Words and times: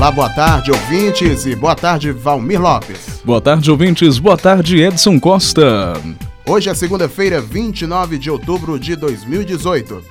Olá, 0.00 0.10
boa 0.10 0.30
tarde, 0.30 0.70
ouvintes, 0.70 1.44
e 1.44 1.54
boa 1.54 1.76
tarde, 1.76 2.10
Valmir 2.10 2.58
Lopes. 2.58 3.20
Boa 3.22 3.38
tarde, 3.38 3.70
ouvintes, 3.70 4.18
boa 4.18 4.34
tarde, 4.34 4.80
Edson 4.80 5.20
Costa. 5.20 5.92
Hoje 6.46 6.70
é 6.70 6.74
segunda-feira, 6.74 7.38
29 7.38 8.16
de 8.16 8.30
outubro 8.30 8.78
de 8.78 8.96
2018. 8.96 10.02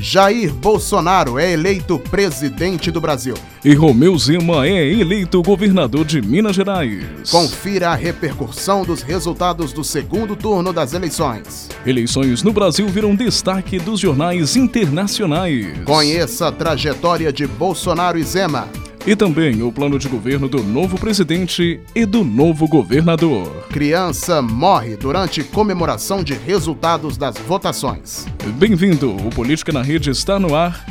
Jair 0.00 0.52
Bolsonaro 0.52 1.38
é 1.38 1.52
eleito 1.52 2.00
presidente 2.00 2.90
do 2.90 3.00
Brasil. 3.00 3.34
E 3.64 3.74
Romeu 3.74 4.18
Zema 4.18 4.66
é 4.66 4.92
eleito 4.92 5.40
governador 5.40 6.04
de 6.04 6.20
Minas 6.20 6.56
Gerais. 6.56 7.30
Confira 7.30 7.90
a 7.90 7.94
repercussão 7.94 8.84
dos 8.84 9.02
resultados 9.02 9.72
do 9.72 9.84
segundo 9.84 10.34
turno 10.34 10.72
das 10.72 10.94
eleições. 10.94 11.68
Eleições 11.86 12.42
no 12.42 12.52
Brasil 12.52 12.88
viram 12.88 13.14
destaque 13.14 13.78
dos 13.78 14.00
jornais 14.00 14.56
internacionais. 14.56 15.78
Conheça 15.84 16.48
a 16.48 16.52
trajetória 16.52 17.32
de 17.32 17.46
Bolsonaro 17.46 18.18
e 18.18 18.24
Zema. 18.24 18.68
E 19.06 19.14
também 19.14 19.62
o 19.62 19.70
plano 19.70 20.00
de 20.00 20.08
governo 20.08 20.48
do 20.48 20.64
novo 20.64 20.98
presidente 20.98 21.80
e 21.94 22.04
do 22.04 22.24
novo 22.24 22.66
governador. 22.66 23.68
Criança 23.68 24.42
morre 24.42 24.96
durante 24.96 25.44
comemoração 25.44 26.24
de 26.24 26.34
resultados 26.34 27.16
das 27.16 27.38
votações. 27.38 28.26
Bem-vindo, 28.58 29.14
o 29.14 29.30
Política 29.30 29.70
na 29.70 29.80
Rede 29.80 30.10
está 30.10 30.40
no 30.40 30.56
ar. 30.56 30.84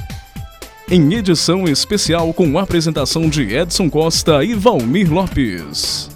Em 0.90 1.14
edição 1.14 1.66
especial 1.66 2.34
com 2.34 2.58
a 2.58 2.62
apresentação 2.62 3.28
de 3.28 3.54
Edson 3.54 3.90
Costa 3.90 4.46
e 4.46 4.54
Valmir 4.54 5.12
Lopes. 5.12 6.15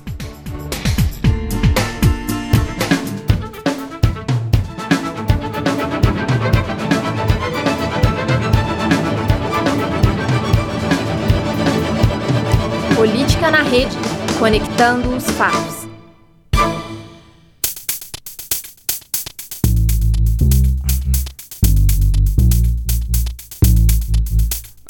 Política 13.39 13.51
na 13.51 13.61
Rede, 13.61 13.95
conectando 14.37 15.15
os 15.15 15.23
fatos. 15.31 15.87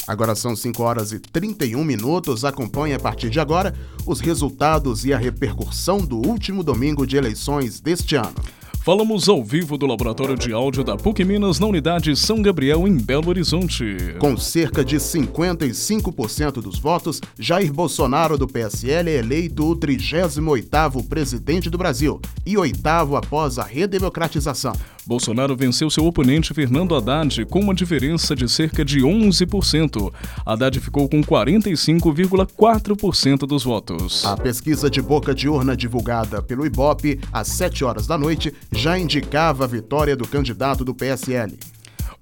Agora 0.07 0.33
são 0.33 0.55
5 0.55 0.81
horas 0.81 1.11
e 1.11 1.19
31 1.19 1.83
minutos. 1.83 2.43
Acompanhe 2.43 2.95
a 2.95 2.99
partir 2.99 3.29
de 3.29 3.39
agora 3.39 3.75
os 4.07 4.19
resultados 4.19 5.05
e 5.05 5.13
a 5.13 5.17
repercussão 5.19 5.99
do 5.99 6.17
último 6.17 6.63
domingo 6.63 7.05
de 7.05 7.17
eleições 7.17 7.79
deste 7.79 8.15
ano. 8.15 8.33
Falamos 8.81 9.27
ao 9.27 9.43
vivo 9.43 9.77
do 9.77 9.85
Laboratório 9.85 10.37
de 10.37 10.53
Áudio 10.53 10.85
da 10.85 10.95
PUC 10.95 11.25
Minas 11.25 11.59
na 11.59 11.67
unidade 11.67 12.15
São 12.15 12.41
Gabriel, 12.41 12.87
em 12.87 12.97
Belo 12.97 13.27
Horizonte. 13.27 13.83
Com 14.19 14.37
cerca 14.37 14.85
de 14.85 14.95
55% 14.95 16.53
dos 16.61 16.79
votos, 16.79 17.19
Jair 17.37 17.73
Bolsonaro 17.73 18.37
do 18.37 18.47
PSL 18.47 19.09
é 19.09 19.17
eleito 19.17 19.69
o 19.69 19.75
38º 19.75 21.05
presidente 21.07 21.69
do 21.69 21.77
Brasil 21.77 22.21
e 22.45 22.57
oitavo 22.57 23.17
após 23.17 23.59
a 23.59 23.63
redemocratização. 23.63 24.73
Bolsonaro 25.09 25.55
venceu 25.55 25.89
seu 25.89 26.05
oponente 26.05 26.53
Fernando 26.53 26.95
Haddad 26.95 27.43
com 27.45 27.61
uma 27.61 27.73
diferença 27.73 28.35
de 28.35 28.47
cerca 28.47 28.85
de 28.85 28.99
11%. 28.99 30.13
Haddad 30.45 30.79
ficou 30.79 31.09
com 31.09 31.23
45,4% 31.23 33.47
dos 33.47 33.63
votos. 33.63 34.23
A 34.23 34.37
pesquisa 34.37 34.87
de 34.87 35.01
boca 35.01 35.33
de 35.33 35.49
urna 35.49 35.75
divulgada 35.75 36.43
pelo 36.43 36.63
Ibope 36.63 37.19
às 37.33 37.47
7 37.47 37.83
horas 37.83 38.05
da 38.05 38.19
noite 38.19 38.53
já 38.71 38.99
indicava 38.99 39.63
a 39.63 39.67
vitória 39.67 40.15
do 40.15 40.27
candidato 40.27 40.85
do 40.85 40.93
PSL. 40.93 41.57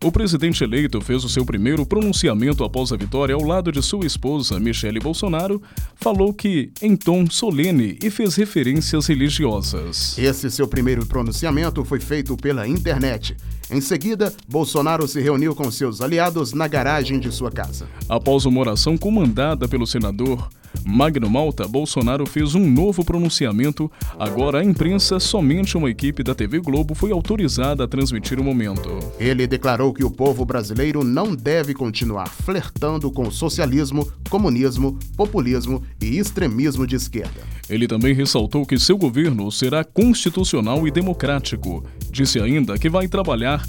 O 0.04 0.12
presidente 0.12 0.64
eleito 0.64 1.02
fez 1.02 1.24
o 1.24 1.30
seu 1.30 1.44
primeiro 1.44 1.84
pronunciamento 1.84 2.64
após 2.64 2.92
a 2.92 2.96
vitória 2.96 3.34
ao 3.34 3.42
lado 3.42 3.72
de 3.72 3.82
sua 3.82 4.06
esposa, 4.06 4.60
Michele 4.60 5.00
Bolsonaro, 5.00 5.60
falou 5.96 6.32
que 6.32 6.72
em 6.84 6.96
tom 6.96 7.28
solene 7.28 7.98
e 8.04 8.12
fez 8.12 8.36
referências 8.36 9.08
religiosas. 9.08 10.16
Esse 10.16 10.52
seu 10.52 10.68
primeiro 10.68 11.04
pronunciamento 11.04 11.84
foi 11.84 12.00
feito 12.00 12.38
pela 12.38 12.68
internet. 12.68 13.36
Em 13.72 13.82
seguida, 13.82 14.32
Bolsonaro 14.48 15.08
se 15.08 15.20
reuniu 15.20 15.56
com 15.56 15.72
seus 15.72 16.00
aliados 16.00 16.54
na 16.54 16.68
garagem 16.68 17.20
de 17.20 17.32
sua 17.32 17.50
casa. 17.50 17.88
Após 18.08 18.46
uma 18.46 18.60
oração 18.60 18.96
comandada 19.00 19.68
pelo 19.68 19.88
senador 19.88 20.48
Magno 20.86 21.30
Malta, 21.30 21.68
Bolsonaro 21.68 22.26
fez 22.26 22.56
um 22.56 22.70
novo 22.70 23.04
pronunciamento. 23.04 23.92
Agora 24.18 24.60
a 24.60 24.64
imprensa, 24.64 25.20
somente 25.20 25.78
uma 25.78 25.90
equipe 25.90 26.24
da 26.24 26.34
TV 26.34 26.60
Globo 26.60 26.96
foi 26.96 27.12
autorizada 27.12 27.84
a 27.84 27.88
transmitir 27.88 28.40
o 28.40 28.44
momento. 28.44 29.00
Ele 29.20 29.48
declarou 29.48 29.94
que 29.94 30.04
o 30.04 30.12
povo 30.12 30.46
brasileiro 30.46 31.04
não 31.04 31.36
deve 31.36 31.74
continuar 31.74 32.28
flertando 32.28 33.12
com 33.12 33.30
socialismo, 33.30 34.12
comunismo, 34.30 34.98
populismo 35.16 35.84
e 36.02 36.18
extremismo 36.18 36.86
de 36.86 36.96
esquerda. 36.96 37.42
Ele 37.70 37.88
também 37.88 38.14
ressaltou 38.14 38.66
que 38.66 38.80
seu 38.80 38.98
governo 38.98 39.52
será 39.52 39.84
constitucional 39.84 40.88
e 40.88 40.92
democrático. 40.92 41.84
Disse 42.12 42.40
ainda 42.40 42.78
que 42.78 42.90
vai 42.90 43.08
trabalhar 43.08 43.66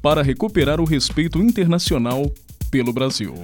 para 0.00 0.22
recuperar 0.22 0.80
o 0.80 0.84
respeito 0.84 1.38
internacional 1.40 2.32
pelo 2.70 2.92
Brasil. 2.92 3.34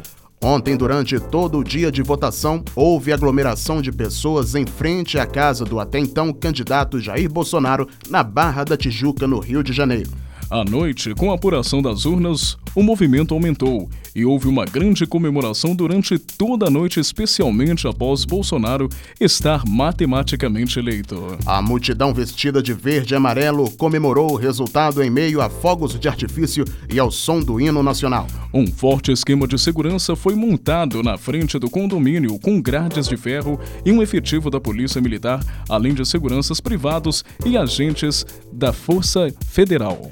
Ontem, 0.41 0.77
durante 0.77 1.19
todo 1.19 1.59
o 1.59 1.65
dia 1.65 1.91
de 1.91 2.01
votação, 2.01 2.63
houve 2.77 3.13
aglomeração 3.13 3.83
de 3.83 3.91
pessoas 3.91 4.55
em 4.55 4.65
frente 4.65 5.19
à 5.19 5.27
casa 5.27 5.65
do 5.65 5.81
até 5.81 5.99
então 5.99 6.33
candidato 6.33 7.01
Jair 7.01 7.29
Bolsonaro 7.29 7.89
na 8.09 8.23
Barra 8.23 8.63
da 8.63 8.77
Tijuca, 8.77 9.27
no 9.27 9.41
Rio 9.41 9.65
de 9.65 9.73
Janeiro. 9.73 10.11
À 10.51 10.65
noite, 10.65 11.15
com 11.15 11.31
a 11.31 11.35
apuração 11.35 11.83
das 11.83 12.07
urnas, 12.07 12.57
o 12.75 12.83
movimento 12.83 13.35
aumentou 13.35 13.87
e 14.17 14.25
houve 14.25 14.49
uma 14.49 14.65
grande 14.65 15.07
comemoração 15.07 15.77
durante 15.77 16.19
toda 16.19 16.69
a 16.69 16.71
noite, 16.71 16.99
especialmente 16.99 17.87
após 17.87 18.25
Bolsonaro 18.25 18.89
estar 19.21 19.63
matematicamente 19.69 20.79
eleito. 20.79 21.37
A 21.45 21.61
multidão 21.61 22.15
vestida 22.15 22.63
de 22.63 22.73
verde 22.73 23.13
e 23.13 23.17
amarelo 23.17 23.71
comemorou 23.73 24.33
o 24.33 24.37
resultado 24.37 25.03
em 25.03 25.11
meio 25.11 25.43
a 25.43 25.51
fogos 25.51 26.01
de 26.01 26.09
artifício 26.09 26.65
e 26.91 26.99
ao 26.99 27.11
som 27.11 27.41
do 27.41 27.61
hino 27.61 27.83
nacional. 27.83 28.27
Um 28.53 28.67
forte 28.67 29.13
esquema 29.13 29.47
de 29.47 29.59
segurança 29.59 30.17
foi 30.17 30.35
montado 30.35 31.03
na 31.03 31.19
frente 31.19 31.59
do 31.59 31.69
condomínio 31.69 32.39
com 32.39 32.59
grades 32.59 33.07
de 33.07 33.19
ferro 33.19 33.61
e 33.85 33.93
um 33.93 34.01
efetivo 34.01 34.49
da 34.49 34.59
Polícia 34.59 34.99
Militar, 34.99 35.45
além 35.69 35.93
de 35.93 36.07
seguranças 36.07 36.59
privados 36.59 37.23
e 37.45 37.55
agentes 37.55 38.25
da 38.51 38.73
Força 38.73 39.31
Federal. 39.47 40.11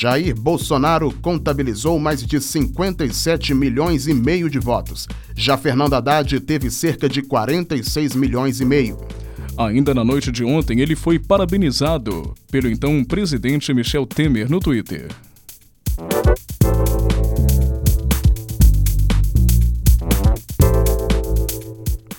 Jair 0.00 0.32
Bolsonaro 0.32 1.12
contabilizou 1.20 1.98
mais 1.98 2.24
de 2.24 2.40
57 2.40 3.52
milhões 3.52 4.06
e 4.06 4.14
meio 4.14 4.48
de 4.48 4.60
votos. 4.60 5.08
Já 5.34 5.58
Fernando 5.58 5.94
Haddad 5.94 6.38
teve 6.38 6.70
cerca 6.70 7.08
de 7.08 7.20
46 7.20 8.14
milhões 8.14 8.60
e 8.60 8.64
meio. 8.64 8.96
Ainda 9.56 9.92
na 9.92 10.04
noite 10.04 10.30
de 10.30 10.44
ontem, 10.44 10.78
ele 10.78 10.94
foi 10.94 11.18
parabenizado 11.18 12.32
pelo 12.48 12.68
então 12.68 13.02
presidente 13.02 13.74
Michel 13.74 14.06
Temer 14.06 14.48
no 14.48 14.60
Twitter. 14.60 15.08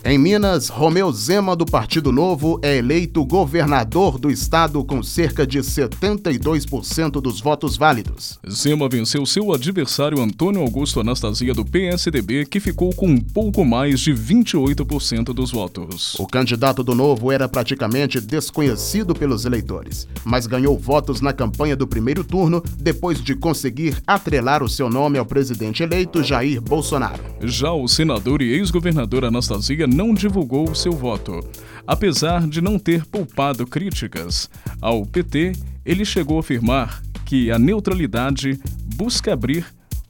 Em 0.09 0.18
Minas, 0.18 0.70
Romeu 0.70 1.12
Zema, 1.12 1.56
do 1.56 1.68
Partido 1.68 2.12
Novo, 2.12 2.59
é 2.64 2.78
eleito 2.78 3.24
governador 3.24 4.18
do 4.18 4.31
estado 4.31 4.84
com 4.84 5.03
cerca 5.03 5.46
de 5.46 5.59
72% 5.59 7.22
dos 7.22 7.40
votos 7.40 7.78
válidos. 7.78 8.40
Zema 8.50 8.90
venceu 8.90 9.24
seu 9.24 9.53
adversário 9.53 10.20
Antônio 10.20 10.62
Augusto 10.62 11.00
Anastasia, 11.00 11.53
do 11.53 11.64
PSDB, 11.64 12.47
que 12.47 12.59
ficou 12.59 12.92
com 12.92 13.06
um 13.06 13.20
pouco 13.20 13.64
mais 13.64 14.00
de 14.00 14.12
28% 14.12 15.25
dos 15.25 15.52
votos. 15.52 16.16
O 16.16 16.26
candidato 16.26 16.84
do 16.84 16.96
Novo 16.96 17.31
era 17.31 17.47
praticamente 17.47 18.20
desconhecido 18.20 19.14
pelos 19.14 19.46
eleitores, 19.46 20.08
mas 20.24 20.47
ganhou 20.47 20.76
votos 20.76 21.22
na 21.22 21.34
campanha 21.34 21.76
do 21.76 21.85
primeiro 21.85 22.23
turno 22.23 22.64
depois 22.79 23.22
de 23.22 23.35
conseguir 23.35 24.02
atrelar 24.08 24.64
o 24.64 24.70
seu 24.70 24.90
nome 24.90 25.20
ao 25.20 25.26
presidente 25.28 25.84
eleito 25.84 26.23
Jair 26.23 26.59
Bolsonaro. 26.59 27.23
Já 27.44 27.72
o 27.72 27.88
senador 27.88 28.41
e 28.41 28.53
ex-governador 28.53 29.23
Anastasia 29.23 29.98
não 29.99 30.13
divulgou 30.13 30.73
seu 30.73 30.93
voto. 30.93 31.46
Apesar 31.85 32.47
de 32.47 32.61
não 32.61 32.79
ter 32.79 33.05
poupado 33.05 33.67
críticas 33.67 34.49
ao 34.79 35.05
PT, 35.05 35.51
ele 35.85 36.05
chegou 36.05 36.37
a 36.37 36.40
afirmar 36.40 37.03
que 37.25 37.51
a 37.51 37.59
neutralidade 37.59 38.57
busca 38.96 39.34
abrir 39.34 39.66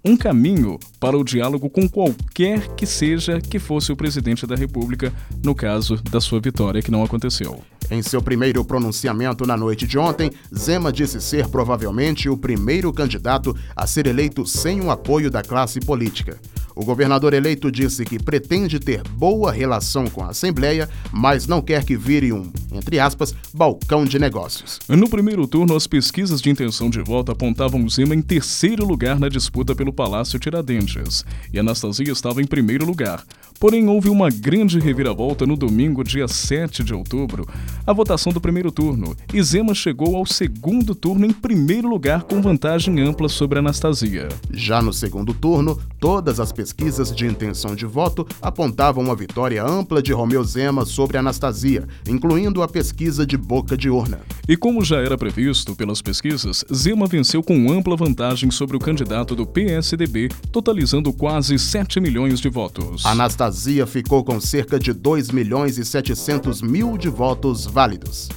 um 0.06 0.16
caminho 0.16 0.78
para 1.00 1.18
o 1.18 1.24
diálogo 1.24 1.72
com 1.72 1.90
qualquer 1.90 2.68
que 2.76 2.86
seja 2.86 3.42
que 3.42 3.58
fosse 3.58 3.92
o 3.92 3.96
presidente 3.96 4.46
da 4.46 4.56
República, 4.56 5.12
no 5.44 5.56
caso 5.56 5.96
da 6.04 6.22
sua 6.22 6.40
vitória, 6.40 6.84
que 6.84 6.92
não 6.92 7.04
aconteceu. 7.04 7.60
Em 7.90 8.04
seu 8.04 8.22
primeiro 8.22 8.64
pronunciamento 8.64 9.44
na 9.44 9.58
noite 9.58 9.88
de 9.88 9.98
ontem, 9.98 10.30
Zema 10.56 10.94
disse 10.94 11.20
ser 11.20 11.48
provavelmente 11.48 12.30
o 12.30 12.38
primeiro 12.38 12.94
candidato 12.94 13.58
a 13.76 13.88
ser 13.88 14.06
eleito 14.06 14.46
sem 14.46 14.82
o 14.82 14.92
apoio 14.92 15.32
da 15.32 15.42
classe 15.42 15.80
política. 15.80 16.40
O 16.80 16.86
governador 16.86 17.34
eleito 17.34 17.70
disse 17.70 18.06
que 18.06 18.18
pretende 18.18 18.80
ter 18.80 19.04
boa 19.04 19.52
relação 19.52 20.06
com 20.06 20.24
a 20.24 20.30
Assembleia, 20.30 20.88
mas 21.12 21.46
não 21.46 21.62
quer 21.62 21.84
que 21.84 21.98
vire 21.98 22.32
um, 22.32 22.50
entre 22.72 22.98
aspas, 22.98 23.36
balcão 23.54 24.06
de 24.06 24.18
negócios. 24.18 24.80
No 24.88 25.10
primeiro 25.10 25.46
turno, 25.46 25.76
as 25.76 25.86
pesquisas 25.86 26.40
de 26.40 26.50
intenção 26.50 26.90
de 26.90 27.02
voto 27.02 27.34
apontavam 27.34 27.88
Zema 27.90 28.16
em 28.16 28.22
terceiro 28.22 28.86
lugar 28.86 29.20
na 29.20 29.28
disputa 29.28 29.76
pelo 29.76 29.92
Palácio 29.92 30.40
Tiradentes, 30.40 31.26
e 31.52 31.60
Anastasia 31.60 32.14
estava 32.14 32.42
em 32.42 32.48
primeiro 32.48 32.86
lugar. 32.86 33.26
Porém, 33.60 33.90
houve 33.90 34.08
uma 34.08 34.30
grande 34.30 34.80
reviravolta 34.80 35.46
no 35.46 35.58
domingo, 35.58 36.02
dia 36.02 36.30
7 36.30 36.82
de 36.82 36.94
outubro, 36.94 37.46
a 37.86 37.92
votação 37.92 38.32
do 38.32 38.40
primeiro 38.40 38.72
turno, 38.72 39.18
e 39.34 39.44
Zema 39.44 39.76
chegou 39.76 40.16
ao 40.16 40.26
segundo 40.26 40.96
turno 40.96 41.26
em 41.26 41.34
primeiro 41.34 41.90
lugar 41.90 42.24
com 42.24 42.42
vantagem 42.42 43.02
ampla 43.02 43.28
sobre 43.28 43.60
Anastasia. 43.60 44.30
Já 44.50 44.82
no 44.82 44.94
segundo 44.94 45.34
turno, 45.34 45.78
todas 46.00 46.40
as 46.40 46.54
pesquisas 46.54 46.69
de 47.16 47.26
intenção 47.26 47.76
de 47.76 47.86
voto 47.86 48.28
apontavam 48.42 49.04
uma 49.04 49.16
vitória 49.16 49.64
ampla 49.64 50.02
de 50.02 50.14
Romeu 50.14 50.44
Zema 50.44 50.86
sobre 50.86 51.18
Anastasia, 51.18 51.88
incluindo 52.08 52.62
a 52.62 52.68
pesquisa 52.68 53.26
de 53.26 53.38
boca 53.38 53.78
de 53.78 53.90
urna. 53.90 54.20
E 54.48 54.58
como 54.58 54.84
já 54.84 54.98
era 54.98 55.18
previsto 55.18 55.76
pelas 55.76 56.02
pesquisas, 56.02 56.66
Zema 56.74 57.08
venceu 57.08 57.44
com 57.44 57.72
ampla 57.72 57.96
vantagem 57.96 58.50
sobre 58.52 58.76
o 58.76 58.80
candidato 58.80 59.36
do 59.36 59.46
PSDB, 59.46 60.30
totalizando 60.52 61.14
quase 61.14 61.60
7 61.60 62.00
milhões 62.00 62.40
de 62.40 62.50
votos. 62.50 63.06
Anastasia 63.06 63.86
ficou 63.86 64.24
com 64.24 64.40
cerca 64.40 64.80
de 64.80 64.94
2 64.94 65.32
milhões 65.32 65.78
e 65.78 65.86
700 65.86 66.62
mil 66.62 66.98
de 66.98 67.10
votos 67.10 67.66
válidos. 67.66 68.30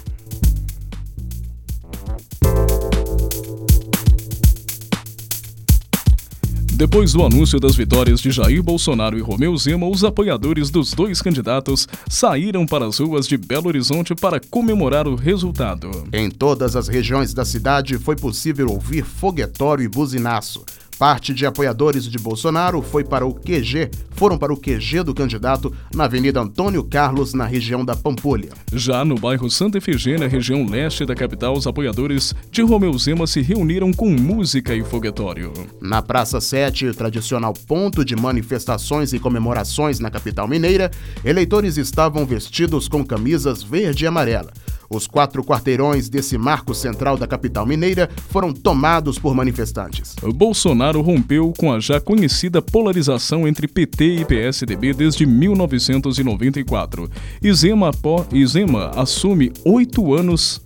Depois 6.75 7.13
do 7.13 7.23
anúncio 7.23 7.61
das 7.61 7.77
vitórias 7.77 8.19
de 8.21 8.31
Jair 8.31 8.63
Bolsonaro 8.63 9.17
e 9.19 9.21
Romeu 9.21 9.55
Zema, 9.59 9.87
os 9.87 10.03
apoiadores 10.03 10.71
dos 10.71 10.95
dois 10.95 11.21
candidatos 11.21 11.87
saíram 12.09 12.65
para 12.65 12.87
as 12.87 12.99
ruas 12.99 13.29
de 13.29 13.37
Belo 13.37 13.69
Horizonte 13.69 14.15
para 14.15 14.41
comemorar 14.41 15.07
o 15.07 15.15
resultado. 15.15 15.91
Em 16.13 16.31
todas 16.31 16.75
as 16.75 16.89
regiões 16.89 17.35
da 17.35 17.45
cidade 17.45 17.99
foi 17.99 18.17
possível 18.17 18.71
ouvir 18.71 19.05
foguetório 19.05 19.85
e 19.85 19.89
buzinaço. 19.89 20.65
Parte 21.02 21.34
de 21.34 21.44
apoiadores 21.44 22.08
de 22.08 22.16
Bolsonaro 22.16 22.81
foi 22.81 23.02
para 23.02 23.26
o 23.26 23.34
QG, 23.34 23.90
foram 24.12 24.38
para 24.38 24.52
o 24.52 24.56
QG 24.56 25.02
do 25.02 25.12
candidato 25.12 25.75
na 25.93 26.04
Avenida 26.04 26.40
Antônio 26.40 26.84
Carlos, 26.84 27.34
na 27.34 27.44
região 27.44 27.84
da 27.84 27.96
Pampulha. 27.96 28.50
Já 28.72 29.04
no 29.04 29.16
bairro 29.16 29.50
Santa 29.50 29.78
Efigênia, 29.78 30.28
região 30.28 30.64
leste 30.64 31.04
da 31.04 31.12
capital, 31.12 31.54
os 31.54 31.66
apoiadores 31.66 32.32
de 32.52 32.62
Romeu 32.62 32.96
Zema 32.96 33.26
se 33.26 33.40
reuniram 33.40 33.93
com 33.93 34.10
música 34.10 34.76
e 34.76 34.84
foguetório. 34.84 35.52
Na 35.81 36.00
Praça 36.00 36.40
7, 36.40 36.93
tradicional 36.93 37.52
ponto 37.52 38.04
de 38.04 38.14
manifestações 38.14 39.12
e 39.12 39.19
comemorações 39.19 39.99
na 39.99 40.08
capital 40.08 40.46
mineira, 40.46 40.88
eleitores 41.25 41.78
estavam 41.78 42.25
vestidos 42.25 42.87
com 42.87 43.04
camisas 43.04 43.60
verde 43.60 44.04
e 44.04 44.06
amarela. 44.06 44.52
Os 44.94 45.06
quatro 45.06 45.43
quarteirões 45.43 46.11
desse 46.11 46.37
marco 46.37 46.75
central 46.75 47.17
da 47.17 47.27
capital 47.27 47.65
mineira 47.65 48.11
foram 48.29 48.53
tomados 48.53 49.19
por 49.19 49.35
manifestantes. 49.35 50.15
Bolsonaro 50.35 51.00
rompeu 51.00 51.53
com 51.56 51.73
a 51.73 51.81
já 51.81 51.99
conhecida 51.99 52.61
polarização 52.61 53.49
entre 53.49 53.67
PT 53.67 54.17
e 54.17 54.25
PSDB 54.27 54.93
desde 54.93 55.25
1994. 55.25 57.11
Izema, 57.43 57.91
Izema 58.33 58.91
assume 58.94 59.50
oito 59.65 60.12
anos 60.12 60.61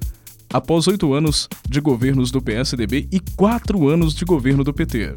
após 0.52 0.88
oito 0.88 1.14
anos 1.14 1.48
de 1.68 1.80
governos 1.80 2.32
do 2.32 2.42
PSDB 2.42 3.08
e 3.12 3.20
quatro 3.36 3.88
anos 3.88 4.12
de 4.14 4.24
governo 4.24 4.64
do 4.64 4.74
PT. 4.74 5.14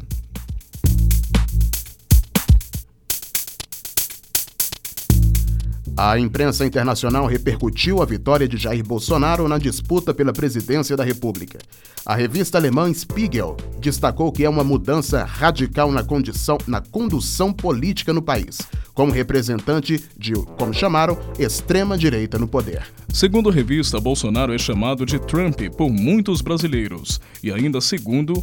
A 6.02 6.18
imprensa 6.18 6.64
internacional 6.64 7.26
repercutiu 7.26 8.00
a 8.00 8.06
vitória 8.06 8.48
de 8.48 8.56
Jair 8.56 8.82
Bolsonaro 8.82 9.46
na 9.46 9.58
disputa 9.58 10.14
pela 10.14 10.32
presidência 10.32 10.96
da 10.96 11.04
República. 11.04 11.58
A 12.06 12.14
revista 12.14 12.56
alemã 12.56 12.90
Spiegel 12.90 13.54
destacou 13.78 14.32
que 14.32 14.42
é 14.42 14.48
uma 14.48 14.64
mudança 14.64 15.22
radical 15.24 15.92
na, 15.92 16.02
condição, 16.02 16.56
na 16.66 16.80
condução 16.80 17.52
política 17.52 18.14
no 18.14 18.22
país, 18.22 18.62
como 18.94 19.12
representante 19.12 20.02
de, 20.16 20.32
como 20.56 20.72
chamaram, 20.72 21.18
extrema-direita 21.38 22.38
no 22.38 22.48
poder. 22.48 22.82
Segundo 23.12 23.50
a 23.50 23.52
revista, 23.52 24.00
Bolsonaro 24.00 24.54
é 24.54 24.58
chamado 24.58 25.04
de 25.04 25.18
Trump 25.18 25.60
por 25.76 25.90
muitos 25.90 26.40
brasileiros 26.40 27.20
e 27.42 27.52
ainda 27.52 27.78
segundo 27.78 28.42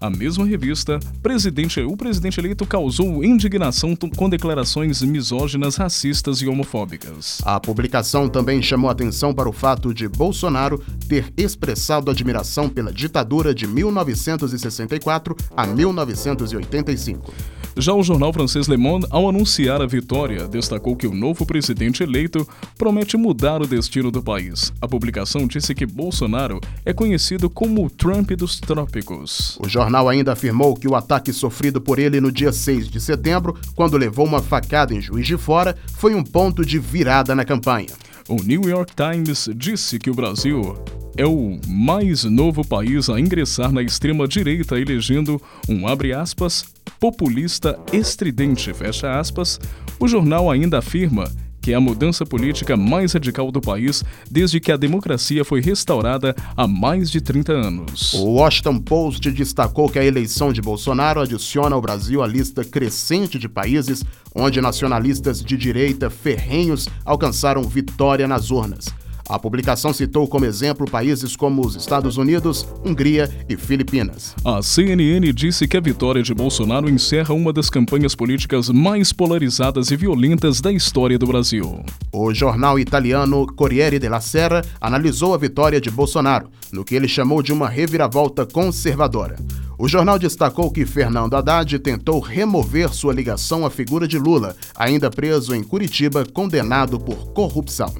a 0.00 0.10
mesma 0.10 0.44
revista, 0.44 0.98
presidente, 1.22 1.80
o 1.80 1.96
presidente 1.96 2.38
eleito 2.38 2.66
causou 2.66 3.24
indignação 3.24 3.96
com 3.96 4.28
declarações 4.28 5.02
misóginas, 5.02 5.76
racistas 5.76 6.38
e 6.38 6.46
homofóbicas. 6.46 7.40
A 7.44 7.58
publicação 7.58 8.28
também 8.28 8.60
chamou 8.62 8.90
atenção 8.90 9.34
para 9.34 9.48
o 9.48 9.52
fato 9.52 9.94
de 9.94 10.08
Bolsonaro 10.08 10.82
ter 11.08 11.32
expressado 11.36 12.10
admiração 12.10 12.68
pela 12.68 12.92
ditadura 12.92 13.54
de 13.54 13.66
1964 13.66 15.36
a 15.56 15.66
1985. 15.66 17.32
Já 17.76 17.92
o 17.92 18.04
jornal 18.04 18.32
francês 18.32 18.68
Le 18.68 18.76
Monde, 18.76 19.04
ao 19.10 19.28
anunciar 19.28 19.82
a 19.82 19.86
vitória, 19.86 20.46
destacou 20.46 20.94
que 20.94 21.08
o 21.08 21.14
novo 21.14 21.44
presidente 21.44 22.04
eleito 22.04 22.46
promete 22.78 23.16
mudar 23.16 23.60
o 23.60 23.66
destino 23.66 24.12
do 24.12 24.22
país. 24.22 24.72
A 24.80 24.86
publicação 24.86 25.44
disse 25.48 25.74
que 25.74 25.84
Bolsonaro 25.84 26.60
é 26.84 26.92
conhecido 26.92 27.50
como 27.50 27.84
o 27.84 27.90
Trump 27.90 28.30
dos 28.30 28.60
trópicos. 28.60 29.58
O 29.60 29.68
jornal 29.68 30.08
ainda 30.08 30.32
afirmou 30.32 30.76
que 30.76 30.86
o 30.86 30.94
ataque 30.94 31.32
sofrido 31.32 31.80
por 31.80 31.98
ele 31.98 32.20
no 32.20 32.30
dia 32.30 32.52
6 32.52 32.88
de 32.88 33.00
setembro, 33.00 33.56
quando 33.74 33.96
levou 33.96 34.24
uma 34.24 34.40
facada 34.40 34.94
em 34.94 35.00
Juiz 35.00 35.26
de 35.26 35.36
Fora, 35.36 35.76
foi 35.96 36.14
um 36.14 36.22
ponto 36.22 36.64
de 36.64 36.78
virada 36.78 37.34
na 37.34 37.44
campanha. 37.44 37.90
O 38.26 38.36
New 38.42 38.62
York 38.62 38.94
Times 38.96 39.50
disse 39.54 39.98
que 39.98 40.10
o 40.10 40.14
Brasil 40.14 40.82
é 41.14 41.26
o 41.26 41.58
mais 41.68 42.24
novo 42.24 42.66
país 42.66 43.10
a 43.10 43.20
ingressar 43.20 43.70
na 43.70 43.82
extrema-direita, 43.82 44.80
elegendo 44.80 45.40
um, 45.68 45.86
abre 45.86 46.14
aspas, 46.14 46.64
populista 46.98 47.78
estridente, 47.92 48.72
fecha 48.72 49.20
aspas, 49.20 49.60
o 50.00 50.08
jornal 50.08 50.50
ainda 50.50 50.78
afirma 50.78 51.30
que 51.64 51.72
é 51.72 51.76
a 51.76 51.80
mudança 51.80 52.26
política 52.26 52.76
mais 52.76 53.14
radical 53.14 53.50
do 53.50 53.58
país 53.58 54.04
desde 54.30 54.60
que 54.60 54.70
a 54.70 54.76
democracia 54.76 55.46
foi 55.46 55.62
restaurada 55.62 56.36
há 56.54 56.68
mais 56.68 57.10
de 57.10 57.22
30 57.22 57.52
anos. 57.54 58.12
O 58.12 58.34
Washington 58.34 58.78
Post 58.78 59.30
destacou 59.30 59.88
que 59.88 59.98
a 59.98 60.04
eleição 60.04 60.52
de 60.52 60.60
Bolsonaro 60.60 61.22
adiciona 61.22 61.74
ao 61.74 61.80
Brasil 61.80 62.22
a 62.22 62.26
lista 62.26 62.66
crescente 62.66 63.38
de 63.38 63.48
países 63.48 64.04
onde 64.34 64.60
nacionalistas 64.60 65.42
de 65.42 65.56
direita 65.56 66.10
ferrenhos 66.10 66.86
alcançaram 67.02 67.62
vitória 67.62 68.28
nas 68.28 68.50
urnas. 68.50 68.92
A 69.26 69.38
publicação 69.38 69.90
citou 69.92 70.28
como 70.28 70.44
exemplo 70.44 70.88
países 70.90 71.34
como 71.34 71.64
os 71.64 71.74
Estados 71.74 72.18
Unidos, 72.18 72.66
Hungria 72.84 73.30
e 73.48 73.56
Filipinas. 73.56 74.34
A 74.44 74.60
CNN 74.60 75.32
disse 75.32 75.66
que 75.66 75.78
a 75.78 75.80
vitória 75.80 76.22
de 76.22 76.34
Bolsonaro 76.34 76.90
encerra 76.90 77.34
uma 77.34 77.50
das 77.50 77.70
campanhas 77.70 78.14
políticas 78.14 78.68
mais 78.68 79.14
polarizadas 79.14 79.90
e 79.90 79.96
violentas 79.96 80.60
da 80.60 80.70
história 80.70 81.18
do 81.18 81.26
Brasil. 81.26 81.82
O 82.12 82.34
jornal 82.34 82.78
italiano 82.78 83.46
Corriere 83.46 83.98
della 83.98 84.20
Sera 84.20 84.62
analisou 84.78 85.32
a 85.32 85.38
vitória 85.38 85.80
de 85.80 85.90
Bolsonaro, 85.90 86.50
no 86.70 86.84
que 86.84 86.94
ele 86.94 87.08
chamou 87.08 87.42
de 87.42 87.52
uma 87.52 87.68
reviravolta 87.68 88.44
conservadora. 88.44 89.36
O 89.78 89.88
jornal 89.88 90.18
destacou 90.18 90.70
que 90.70 90.84
Fernando 90.84 91.34
Haddad 91.34 91.78
tentou 91.78 92.20
remover 92.20 92.92
sua 92.92 93.12
ligação 93.12 93.64
à 93.64 93.70
figura 93.70 94.06
de 94.06 94.18
Lula, 94.18 94.54
ainda 94.76 95.10
preso 95.10 95.54
em 95.54 95.62
Curitiba, 95.62 96.24
condenado 96.32 97.00
por 97.00 97.32
corrupção. 97.32 97.92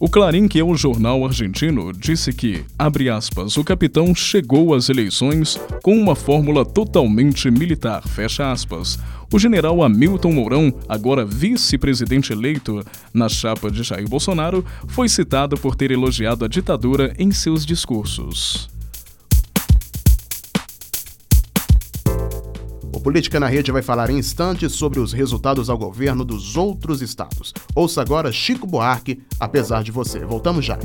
O 0.00 0.08
Clarim, 0.08 0.46
que 0.46 0.60
é 0.60 0.64
um 0.64 0.76
jornal 0.76 1.24
argentino, 1.24 1.92
disse 1.92 2.32
que, 2.32 2.64
abre 2.78 3.10
aspas, 3.10 3.56
o 3.56 3.64
capitão 3.64 4.14
chegou 4.14 4.72
às 4.72 4.88
eleições 4.88 5.60
com 5.82 5.98
uma 5.98 6.14
fórmula 6.14 6.64
totalmente 6.64 7.50
militar, 7.50 8.06
fecha 8.06 8.52
aspas. 8.52 8.96
O 9.32 9.40
general 9.40 9.82
Hamilton 9.82 10.30
Mourão, 10.30 10.72
agora 10.88 11.24
vice-presidente 11.24 12.32
eleito 12.32 12.80
na 13.12 13.28
chapa 13.28 13.72
de 13.72 13.82
Jair 13.82 14.08
Bolsonaro, 14.08 14.64
foi 14.86 15.08
citado 15.08 15.56
por 15.56 15.74
ter 15.74 15.90
elogiado 15.90 16.44
a 16.44 16.48
ditadura 16.48 17.12
em 17.18 17.32
seus 17.32 17.66
discursos. 17.66 18.70
O 22.98 23.00
Política 23.00 23.38
na 23.38 23.46
Rede 23.46 23.70
vai 23.70 23.80
falar 23.80 24.10
em 24.10 24.18
instantes 24.18 24.72
sobre 24.72 24.98
os 24.98 25.12
resultados 25.12 25.70
ao 25.70 25.78
governo 25.78 26.24
dos 26.24 26.56
outros 26.56 27.00
estados. 27.00 27.54
Ouça 27.72 28.02
agora 28.02 28.32
Chico 28.32 28.66
Buarque, 28.66 29.22
apesar 29.38 29.84
de 29.84 29.92
você. 29.92 30.18
Voltamos 30.24 30.64
já. 30.64 30.76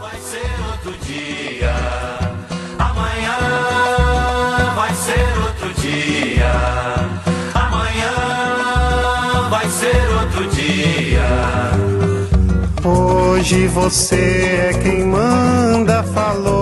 Vai 0.00 0.18
ser 0.18 0.50
outro 0.68 0.92
dia. 1.06 1.72
Amanhã 2.76 3.38
vai 4.74 4.92
ser 4.92 5.38
outro 5.44 5.72
dia. 5.80 6.52
Amanhã 7.54 9.48
vai 9.48 9.68
ser 9.68 10.08
outro 10.20 10.48
dia. 10.56 11.22
Hoje 12.84 13.68
você 13.68 14.70
é 14.70 14.72
quem 14.82 15.04
manda, 15.04 16.02
falou, 16.02 16.61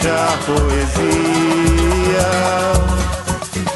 esbanjar 0.00 0.38
poesia. 0.46 2.28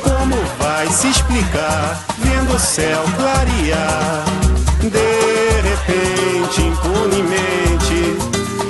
Como 0.03 0.37
vai 0.59 0.87
se 0.89 1.09
explicar 1.09 2.01
vendo 2.19 2.55
o 2.55 2.59
céu 2.59 3.05
clarear? 3.17 4.25
De 4.81 5.61
repente, 5.69 6.63
impunemente, 6.63 8.17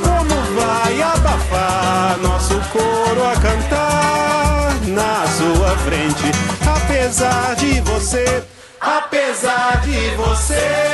como 0.03 0.35
vai 0.59 1.03
abafar 1.03 2.19
nosso 2.23 2.61
coro 2.73 3.27
a 3.27 3.37
cantar 3.41 4.75
na 4.89 5.27
sua 5.27 5.77
frente? 5.79 6.31
Apesar 6.67 7.55
de 7.57 7.81
você, 7.81 8.45
Apesar 8.81 9.81
de 9.81 10.11
você 10.17 10.94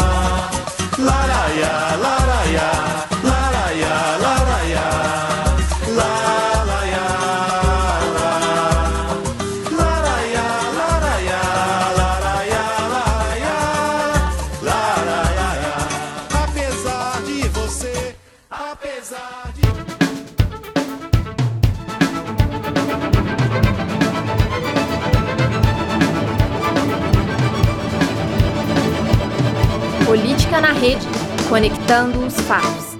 Conectando 31.51 32.25
os 32.25 32.33
fatos. 32.33 32.97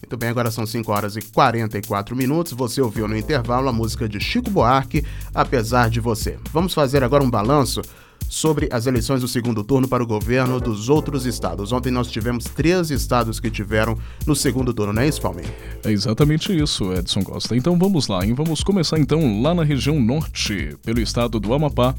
Muito 0.00 0.16
bem, 0.16 0.30
agora 0.30 0.50
são 0.50 0.64
5 0.64 0.90
horas 0.90 1.16
e 1.16 1.20
44 1.20 2.16
minutos. 2.16 2.54
Você 2.54 2.80
ouviu 2.80 3.06
no 3.06 3.14
intervalo 3.14 3.68
a 3.68 3.72
música 3.72 4.08
de 4.08 4.18
Chico 4.18 4.50
Buarque, 4.50 5.04
Apesar 5.34 5.90
de 5.90 6.00
Você. 6.00 6.38
Vamos 6.50 6.72
fazer 6.72 7.04
agora 7.04 7.22
um 7.22 7.28
balanço 7.28 7.82
sobre 8.28 8.68
as 8.70 8.86
eleições 8.86 9.20
do 9.20 9.28
segundo 9.28 9.64
turno 9.64 9.88
para 9.88 10.02
o 10.02 10.06
governo 10.06 10.60
dos 10.60 10.88
outros 10.88 11.26
estados. 11.26 11.72
Ontem 11.72 11.90
nós 11.90 12.08
tivemos 12.08 12.44
três 12.44 12.90
estados 12.90 13.40
que 13.40 13.50
tiveram 13.50 13.96
no 14.26 14.36
segundo 14.36 14.72
turno, 14.74 14.92
não 14.92 15.02
é 15.02 15.08
isso, 15.08 15.20
Palmeiras? 15.20 15.52
É 15.84 15.90
exatamente 15.90 16.56
isso, 16.56 16.92
Edson 16.92 17.22
Costa. 17.22 17.56
Então 17.56 17.78
vamos 17.78 18.08
lá, 18.08 18.24
hein? 18.24 18.34
Vamos 18.34 18.62
começar 18.62 18.98
então 18.98 19.42
lá 19.42 19.54
na 19.54 19.64
região 19.64 20.00
norte, 20.00 20.76
pelo 20.84 21.00
estado 21.00 21.40
do 21.40 21.54
Amapá. 21.54 21.94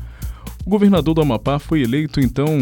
O 0.69 0.77
governador 0.77 1.15
do 1.15 1.21
Amapá 1.21 1.57
foi 1.57 1.81
eleito, 1.81 2.19
então, 2.19 2.55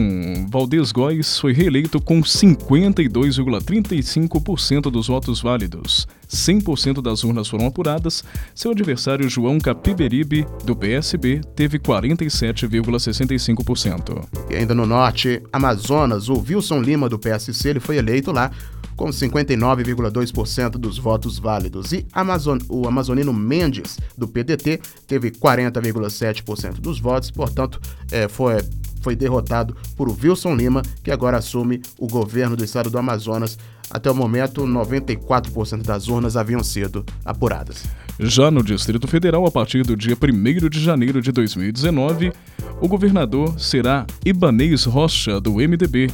Valdez 0.47 0.93
Góes 0.93 1.37
foi 1.37 1.51
reeleito 1.51 1.99
com 1.99 2.21
52,35% 2.21 4.89
dos 4.89 5.07
votos 5.07 5.41
válidos. 5.41 6.07
100% 6.29 7.01
das 7.01 7.25
urnas 7.25 7.49
foram 7.49 7.67
apuradas. 7.67 8.23
Seu 8.55 8.71
adversário 8.71 9.29
João 9.29 9.59
Capiberibe, 9.59 10.47
do 10.63 10.73
PSB, 10.73 11.41
teve 11.53 11.77
47,65%. 11.79 14.23
E 14.49 14.55
ainda 14.55 14.73
no 14.73 14.85
norte, 14.85 15.43
Amazonas, 15.51 16.29
o 16.29 16.35
Wilson 16.35 16.81
Lima, 16.81 17.09
do 17.09 17.19
PSC, 17.19 17.67
ele 17.67 17.81
foi 17.81 17.97
eleito 17.97 18.31
lá 18.31 18.51
com 18.97 19.09
59,2% 19.09 20.71
dos 20.71 20.97
votos 20.97 21.37
válidos. 21.37 21.93
E 21.93 22.05
Amazon, 22.11 22.57
o 22.67 22.87
amazonino 22.87 23.31
Mendes, 23.31 23.97
do 24.17 24.27
PDT, 24.27 24.81
teve 25.05 25.31
40,7% 25.31 26.81
dos 26.81 26.99
votos, 26.99 27.29
portanto, 27.29 27.79
é, 28.11 28.27
foi, 28.27 28.57
foi 29.01 29.15
derrotado 29.15 29.77
por 29.95 30.09
Wilson 30.09 30.55
Lima, 30.55 30.81
que 31.03 31.11
agora 31.11 31.37
assume 31.37 31.81
o 31.99 32.07
governo 32.07 32.57
do 32.57 32.65
estado 32.65 32.89
do 32.89 32.97
Amazonas 32.97 33.57
Até 33.89 34.11
o 34.11 34.15
momento, 34.15 34.63
94% 34.65 35.83
das 35.83 36.09
urnas 36.09 36.35
haviam 36.35 36.61
sido 36.61 37.05
apuradas. 37.23 37.85
Já 38.19 38.49
no 38.51 38.63
Distrito 38.63 39.07
Federal, 39.07 39.45
a 39.45 39.51
partir 39.51 39.83
do 39.83 39.95
dia 39.95 40.17
1 40.21 40.69
de 40.69 40.83
janeiro 40.83 41.21
de 41.21 41.31
2019, 41.31 42.33
o 42.81 42.87
governador 42.87 43.57
será 43.59 44.05
Ibanês 44.25 44.83
Rocha, 44.85 45.39
do 45.39 45.53
MDB. 45.53 46.11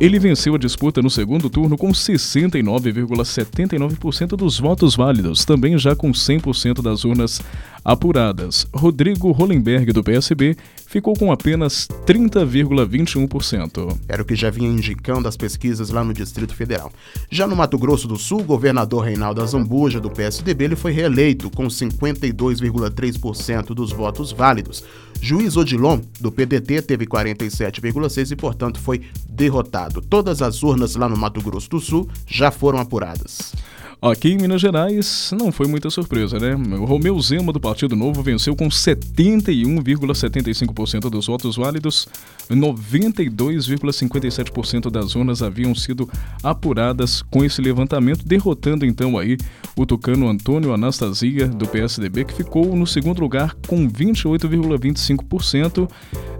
Ele 0.00 0.18
venceu 0.18 0.54
a 0.54 0.58
disputa 0.58 1.02
no 1.02 1.10
segundo 1.10 1.50
turno 1.50 1.76
com 1.76 1.90
69,79% 1.90 4.36
dos 4.36 4.60
votos 4.60 4.94
válidos, 4.94 5.44
também 5.44 5.76
já 5.76 5.96
com 5.96 6.12
100% 6.12 6.80
das 6.80 7.04
urnas 7.04 7.42
apuradas. 7.84 8.64
Rodrigo 8.72 9.32
Hollenberg, 9.32 9.92
do 9.92 10.04
PSB, 10.04 10.56
ficou 10.86 11.14
com 11.14 11.32
apenas 11.32 11.88
30,21%. 12.06 13.98
Era 14.08 14.22
o 14.22 14.24
que 14.24 14.36
já 14.36 14.50
vinha 14.50 14.68
indicando 14.68 15.26
as 15.26 15.36
pesquisas 15.36 15.90
lá 15.90 16.04
no 16.04 16.14
Distrito 16.14 16.54
Federal. 16.54 16.92
Já 17.30 17.46
no 17.46 17.56
Mato 17.56 17.76
Grosso 17.76 18.06
do 18.06 18.16
Sul, 18.16 18.40
o 18.40 18.44
governador 18.44 19.04
Reinaldo 19.04 19.42
Azambuja, 19.42 19.98
do 19.98 20.10
PSDB, 20.10 20.64
ele 20.64 20.76
foi 20.76 20.92
reeleito 20.92 21.50
com 21.50 21.66
52,3% 21.66 23.74
dos 23.74 23.90
votos 23.90 24.30
válidos. 24.32 24.84
Juiz 25.20 25.56
Odilon, 25.56 26.00
do 26.20 26.30
PDT, 26.30 26.82
teve 26.82 27.04
47,6% 27.04 28.30
e, 28.30 28.36
portanto, 28.36 28.78
foi 28.78 29.00
derrotado. 29.38 30.02
Todas 30.02 30.42
as 30.42 30.64
urnas 30.64 30.96
lá 30.96 31.08
no 31.08 31.16
Mato 31.16 31.40
Grosso 31.40 31.70
do 31.70 31.80
Sul 31.80 32.08
já 32.26 32.50
foram 32.50 32.80
apuradas. 32.80 33.54
Aqui 34.00 34.28
em 34.28 34.36
Minas 34.36 34.60
Gerais 34.60 35.34
não 35.36 35.50
foi 35.50 35.66
muita 35.66 35.90
surpresa, 35.90 36.38
né? 36.38 36.54
O 36.54 36.84
Romeu 36.84 37.20
Zema 37.20 37.52
do 37.52 37.58
Partido 37.58 37.96
Novo 37.96 38.22
venceu 38.22 38.54
com 38.54 38.68
71,75% 38.68 41.10
dos 41.10 41.26
votos 41.26 41.56
válidos, 41.56 42.06
92,57% 42.48 44.88
das 44.88 45.16
urnas 45.16 45.42
haviam 45.42 45.74
sido 45.74 46.08
apuradas 46.44 47.22
com 47.22 47.44
esse 47.44 47.60
levantamento, 47.60 48.24
derrotando 48.24 48.86
então 48.86 49.18
aí 49.18 49.36
o 49.76 49.84
tucano 49.84 50.28
Antônio 50.28 50.72
Anastasia 50.72 51.48
do 51.48 51.66
PSDB 51.66 52.24
que 52.24 52.34
ficou 52.34 52.76
no 52.76 52.86
segundo 52.86 53.20
lugar 53.20 53.56
com 53.66 53.90
28,25%. 53.90 55.90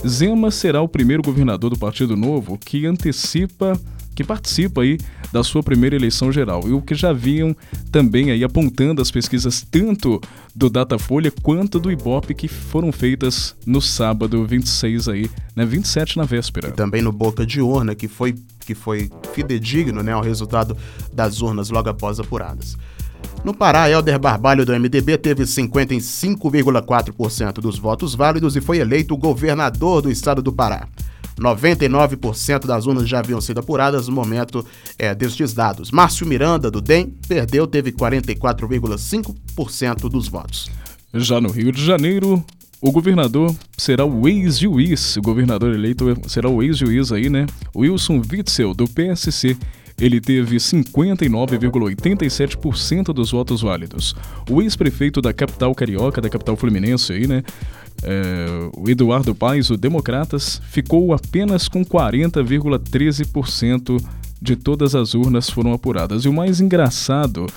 Zema 0.06 0.52
será 0.52 0.80
o 0.80 0.86
primeiro 0.86 1.24
governador 1.24 1.70
do 1.70 1.78
Partido 1.78 2.16
Novo 2.16 2.56
que 2.56 2.86
antecipa 2.86 3.72
que 4.18 4.24
participa 4.24 4.82
aí 4.82 4.98
da 5.32 5.44
sua 5.44 5.62
primeira 5.62 5.94
eleição 5.94 6.32
geral. 6.32 6.64
E 6.66 6.72
o 6.72 6.82
que 6.82 6.92
já 6.92 7.12
vinham 7.12 7.54
também 7.92 8.32
aí 8.32 8.42
apontando 8.42 9.00
as 9.00 9.12
pesquisas 9.12 9.64
tanto 9.70 10.20
do 10.52 10.68
Datafolha 10.68 11.32
quanto 11.40 11.78
do 11.78 11.88
Ibope 11.88 12.34
que 12.34 12.48
foram 12.48 12.90
feitas 12.90 13.54
no 13.64 13.80
sábado 13.80 14.44
26 14.44 15.08
aí, 15.08 15.30
né, 15.54 15.64
27 15.64 16.16
na 16.16 16.24
véspera. 16.24 16.70
E 16.70 16.72
também 16.72 17.00
no 17.00 17.12
Boca 17.12 17.46
de 17.46 17.60
Urna, 17.60 17.94
que 17.94 18.08
foi 18.08 18.34
que 18.66 18.74
foi 18.74 19.08
fidedigno, 19.32 20.02
né, 20.02 20.10
ao 20.12 20.20
resultado 20.20 20.76
das 21.12 21.40
urnas 21.40 21.70
logo 21.70 21.88
após 21.88 22.18
apuradas. 22.18 22.76
No 23.44 23.54
Pará, 23.54 23.88
Helder 23.88 24.18
Barbalho 24.18 24.66
do 24.66 24.72
MDB 24.72 25.16
teve 25.16 25.44
55,4% 25.44 27.60
dos 27.60 27.78
votos 27.78 28.16
válidos 28.16 28.56
e 28.56 28.60
foi 28.60 28.78
eleito 28.78 29.16
governador 29.16 30.02
do 30.02 30.10
estado 30.10 30.42
do 30.42 30.52
Pará. 30.52 30.88
99% 31.38 32.66
das 32.66 32.86
urnas 32.86 33.08
já 33.08 33.20
haviam 33.20 33.40
sido 33.40 33.60
apuradas 33.60 34.08
no 34.08 34.14
momento 34.14 34.66
é, 34.98 35.14
destes 35.14 35.52
dados. 35.52 35.90
Márcio 35.90 36.26
Miranda, 36.26 36.70
do 36.70 36.80
DEM, 36.80 37.12
perdeu, 37.26 37.66
teve 37.66 37.92
44,5% 37.92 40.08
dos 40.08 40.28
votos. 40.28 40.70
Já 41.14 41.40
no 41.40 41.50
Rio 41.50 41.72
de 41.72 41.82
Janeiro, 41.84 42.44
o 42.80 42.92
governador 42.92 43.52
será 43.76 44.04
o 44.04 44.28
ex-juiz, 44.28 45.16
o 45.16 45.22
governador 45.22 45.74
eleito 45.74 46.16
será 46.28 46.48
o 46.48 46.62
ex-juiz 46.62 47.10
aí, 47.10 47.28
né? 47.28 47.46
Wilson 47.74 48.22
Witzel, 48.30 48.72
do 48.74 48.86
PSC. 48.86 49.56
Ele 50.00 50.20
teve 50.20 50.56
59,87% 50.56 53.12
dos 53.12 53.32
votos 53.32 53.62
válidos. 53.62 54.14
O 54.48 54.62
ex-prefeito 54.62 55.20
da 55.20 55.32
capital 55.32 55.74
carioca, 55.74 56.20
da 56.20 56.28
capital 56.28 56.56
fluminense 56.56 57.12
aí, 57.12 57.26
né? 57.26 57.42
É, 58.02 58.46
o 58.76 58.88
Eduardo 58.88 59.34
Paes, 59.34 59.70
o 59.70 59.76
Democratas, 59.76 60.62
ficou 60.70 61.12
apenas 61.12 61.66
com 61.66 61.84
40,13% 61.84 64.00
de 64.40 64.54
todas 64.54 64.94
as 64.94 65.14
urnas 65.14 65.50
foram 65.50 65.72
apuradas. 65.72 66.24
E 66.24 66.28
o 66.28 66.32
mais 66.32 66.60
engraçado 66.60 67.48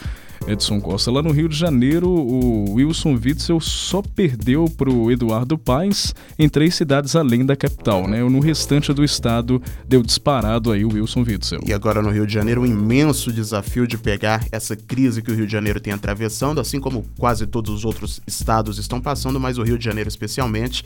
Edson 0.47 0.79
Costa. 0.81 1.11
Lá 1.11 1.21
no 1.21 1.31
Rio 1.31 1.47
de 1.47 1.55
Janeiro, 1.55 2.09
o 2.09 2.73
Wilson 2.73 3.13
Witzel 3.13 3.59
só 3.59 4.01
perdeu 4.01 4.65
para 4.65 4.89
o 4.89 5.11
Eduardo 5.11 5.57
Paes 5.57 6.13
em 6.37 6.49
três 6.49 6.75
cidades 6.75 7.15
além 7.15 7.45
da 7.45 7.55
capital, 7.55 8.07
né? 8.07 8.23
No 8.23 8.39
restante 8.39 8.93
do 8.93 9.03
estado 9.03 9.61
deu 9.87 10.01
disparado 10.01 10.71
aí 10.71 10.83
o 10.83 10.93
Wilson 10.93 11.21
Witzel. 11.21 11.61
E 11.65 11.73
agora 11.73 12.01
no 12.01 12.09
Rio 12.09 12.25
de 12.25 12.33
Janeiro, 12.33 12.61
um 12.61 12.65
imenso 12.65 13.31
desafio 13.31 13.87
de 13.87 13.97
pegar 13.97 14.45
essa 14.51 14.75
crise 14.75 15.21
que 15.21 15.31
o 15.31 15.35
Rio 15.35 15.45
de 15.45 15.51
Janeiro 15.51 15.79
tem 15.79 15.93
atravessando, 15.93 16.59
assim 16.59 16.79
como 16.79 17.05
quase 17.17 17.45
todos 17.45 17.73
os 17.73 17.85
outros 17.85 18.21
estados 18.25 18.77
estão 18.77 18.99
passando, 18.99 19.39
mas 19.39 19.57
o 19.57 19.63
Rio 19.63 19.77
de 19.77 19.85
Janeiro 19.85 20.07
especialmente 20.07 20.83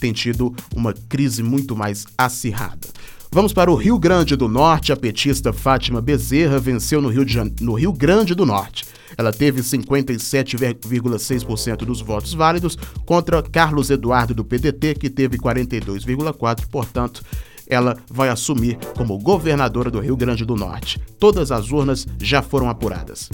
tem 0.00 0.12
tido 0.12 0.54
uma 0.74 0.92
crise 0.92 1.42
muito 1.42 1.74
mais 1.76 2.06
acirrada. 2.16 2.88
Vamos 3.30 3.52
para 3.52 3.70
o 3.70 3.74
Rio 3.74 3.98
Grande 3.98 4.34
do 4.36 4.48
Norte. 4.48 4.90
A 4.90 4.96
petista 4.96 5.52
Fátima 5.52 6.00
Bezerra 6.00 6.58
venceu 6.58 7.02
no 7.02 7.08
Rio, 7.08 7.24
de, 7.24 7.36
no 7.60 7.74
Rio 7.74 7.92
Grande 7.92 8.34
do 8.34 8.46
Norte. 8.46 8.86
Ela 9.16 9.32
teve 9.32 9.60
57,6% 9.60 11.84
dos 11.84 12.00
votos 12.00 12.32
válidos 12.32 12.78
contra 13.04 13.42
Carlos 13.42 13.90
Eduardo 13.90 14.32
do 14.34 14.44
PDT, 14.44 14.94
que 14.94 15.10
teve 15.10 15.36
42,4%. 15.36 16.68
Portanto, 16.68 17.22
ela 17.66 17.98
vai 18.10 18.30
assumir 18.30 18.78
como 18.96 19.18
governadora 19.18 19.90
do 19.90 20.00
Rio 20.00 20.16
Grande 20.16 20.46
do 20.46 20.56
Norte. 20.56 20.98
Todas 21.18 21.52
as 21.52 21.70
urnas 21.70 22.06
já 22.18 22.40
foram 22.40 22.70
apuradas. 22.70 23.28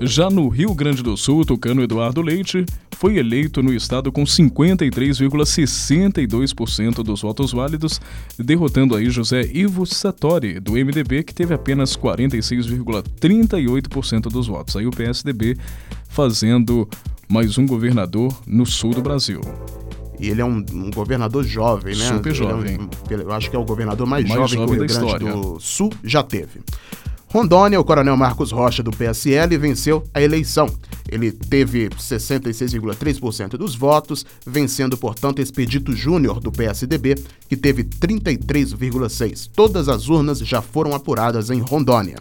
Já 0.00 0.30
no 0.30 0.48
Rio 0.48 0.72
Grande 0.74 1.02
do 1.02 1.16
Sul, 1.16 1.40
o 1.40 1.44
tucano 1.44 1.82
Eduardo 1.82 2.22
Leite 2.22 2.64
foi 2.96 3.18
eleito 3.18 3.64
no 3.64 3.74
estado 3.74 4.12
com 4.12 4.22
53,62% 4.22 7.02
dos 7.02 7.22
votos 7.22 7.50
válidos, 7.52 8.00
derrotando 8.38 8.94
aí 8.94 9.10
José 9.10 9.50
Ivo 9.52 9.84
Satori, 9.84 10.60
do 10.60 10.74
MDB, 10.74 11.24
que 11.24 11.34
teve 11.34 11.52
apenas 11.52 11.96
46,38% 11.96 14.30
dos 14.30 14.46
votos. 14.46 14.76
Aí 14.76 14.86
o 14.86 14.92
PSDB 14.92 15.58
fazendo 16.08 16.88
mais 17.28 17.58
um 17.58 17.66
governador 17.66 18.32
no 18.46 18.64
sul 18.64 18.94
do 18.94 19.02
Brasil. 19.02 19.40
E 20.20 20.28
ele 20.28 20.40
é 20.40 20.44
um, 20.44 20.64
um 20.72 20.92
governador 20.92 21.42
jovem, 21.44 21.96
né? 21.96 22.06
Super 22.06 22.32
jovem. 22.34 22.76
É 22.76 22.80
um, 22.80 22.88
eu 23.20 23.32
acho 23.32 23.50
que 23.50 23.56
é 23.56 23.58
o 23.58 23.64
governador 23.64 24.06
mais, 24.06 24.28
mais 24.28 24.50
jovem, 24.50 24.58
jovem 24.58 24.76
que 24.76 24.82
o 24.92 24.98
Rio 24.98 25.18
Grande 25.18 25.40
do 25.40 25.58
Sul 25.60 25.92
já 26.04 26.22
teve. 26.22 26.60
Rondônia, 27.30 27.78
o 27.78 27.84
coronel 27.84 28.16
Marcos 28.16 28.50
Rocha 28.50 28.82
do 28.82 28.90
PSL 28.90 29.58
venceu 29.58 30.02
a 30.14 30.22
eleição. 30.22 30.66
Ele 31.10 31.30
teve 31.30 31.90
66,3% 31.90 33.50
dos 33.50 33.74
votos, 33.74 34.24
vencendo, 34.46 34.96
portanto, 34.96 35.40
Expedito 35.40 35.94
Júnior 35.94 36.40
do 36.40 36.50
PSDB, 36.50 37.16
que 37.46 37.56
teve 37.56 37.84
33,6%. 37.84 39.50
Todas 39.54 39.88
as 39.88 40.08
urnas 40.08 40.38
já 40.38 40.62
foram 40.62 40.94
apuradas 40.94 41.50
em 41.50 41.60
Rondônia. 41.60 42.16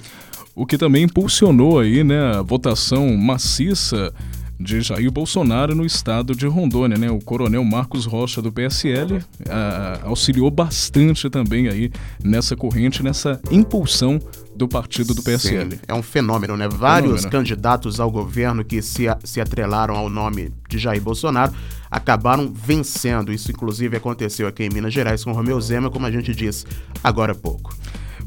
O 0.54 0.66
que 0.66 0.78
também 0.78 1.04
impulsionou 1.04 1.80
aí, 1.80 2.04
né, 2.04 2.36
a 2.36 2.42
votação 2.42 3.16
maciça 3.16 4.14
de 4.60 4.82
Jair 4.82 5.12
Bolsonaro 5.12 5.76
no 5.76 5.86
estado 5.86 6.36
de 6.36 6.48
Rondônia, 6.48 6.98
né? 6.98 7.12
O 7.12 7.20
coronel 7.20 7.64
Marcos 7.64 8.06
Rocha 8.06 8.42
do 8.42 8.52
PSL 8.52 9.22
ah, 9.50 10.00
auxiliou 10.04 10.50
bastante 10.50 11.30
também 11.30 11.68
aí 11.68 11.92
nessa 12.24 12.56
corrente, 12.56 13.04
nessa 13.04 13.40
impulsão 13.52 14.20
do 14.56 14.68
partido 14.68 15.14
do 15.14 15.22
PSL. 15.22 15.72
Sim, 15.76 15.80
é 15.88 15.94
um 15.94 16.02
fenômeno, 16.02 16.58
né? 16.58 16.68
Vários 16.68 17.22
Fenômeno. 17.22 17.32
candidatos 17.32 18.00
ao 18.00 18.10
governo 18.10 18.66
que 18.66 18.82
se, 18.82 19.08
a- 19.08 19.20
se 19.24 19.40
atrelaram 19.40 19.96
ao 19.96 20.10
nome 20.10 20.52
de 20.68 20.80
Jair 20.80 21.02
Bolsonaro 21.02 21.54
acabaram 21.92 22.52
vencendo. 22.52 23.32
Isso, 23.32 23.52
inclusive, 23.52 23.96
aconteceu 23.96 24.48
aqui 24.48 24.64
em 24.64 24.70
Minas 24.70 24.94
Gerais 24.94 25.24
com 25.24 25.32
Romeu 25.32 25.62
Zema, 25.62 25.92
como 25.92 26.06
a 26.08 26.12
gente 26.12 26.34
disse 26.34 26.66
agora 27.04 27.34
há 27.34 27.36
pouco. 27.36 27.76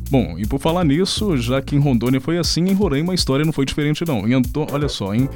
Bom, 0.09 0.37
e 0.38 0.47
por 0.47 0.59
falar 0.61 0.83
nisso, 0.85 1.37
já 1.37 1.61
que 1.62 1.77
em 1.77 1.79
Rondônia 1.79 2.21
foi 2.21 2.37
assim, 2.37 2.62
em 2.64 2.73
Roraima 2.75 3.12
a 3.12 3.14
história 3.14 3.45
não 3.45 3.53
foi 3.53 3.64
diferente 3.64 4.05
não. 4.05 4.27
Em 4.27 4.35
Anto... 4.35 4.66
Olha 4.73 4.88
só, 4.88 5.14
hein? 5.14 5.29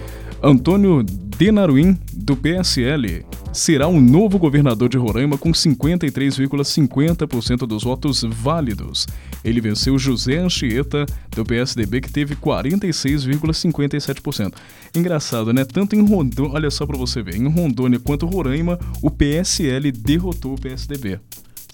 Antônio 0.46 1.02
Denaruim, 1.02 1.98
do 2.12 2.36
PSL, 2.36 3.24
será 3.50 3.88
o 3.88 3.98
novo 3.98 4.38
governador 4.38 4.90
de 4.90 4.98
Roraima 4.98 5.38
com 5.38 5.52
53,50% 5.52 7.66
dos 7.66 7.82
votos 7.82 8.22
válidos. 8.28 9.06
Ele 9.42 9.58
venceu 9.58 9.98
José 9.98 10.36
Anchieta, 10.36 11.06
do 11.34 11.46
PSDB, 11.46 12.02
que 12.02 12.12
teve 12.12 12.36
46,57%. 12.36 14.52
Engraçado, 14.94 15.50
né? 15.50 15.64
Tanto 15.64 15.96
em 15.96 16.06
Rondônia, 16.06 16.52
olha 16.52 16.70
só 16.70 16.84
pra 16.84 16.98
você 16.98 17.22
ver, 17.22 17.36
em 17.36 17.48
Rondônia 17.48 17.98
quanto 17.98 18.26
Roraima, 18.26 18.78
o 19.00 19.10
PSL 19.10 19.90
derrotou 19.92 20.52
o 20.52 20.60
PSDB. 20.60 21.18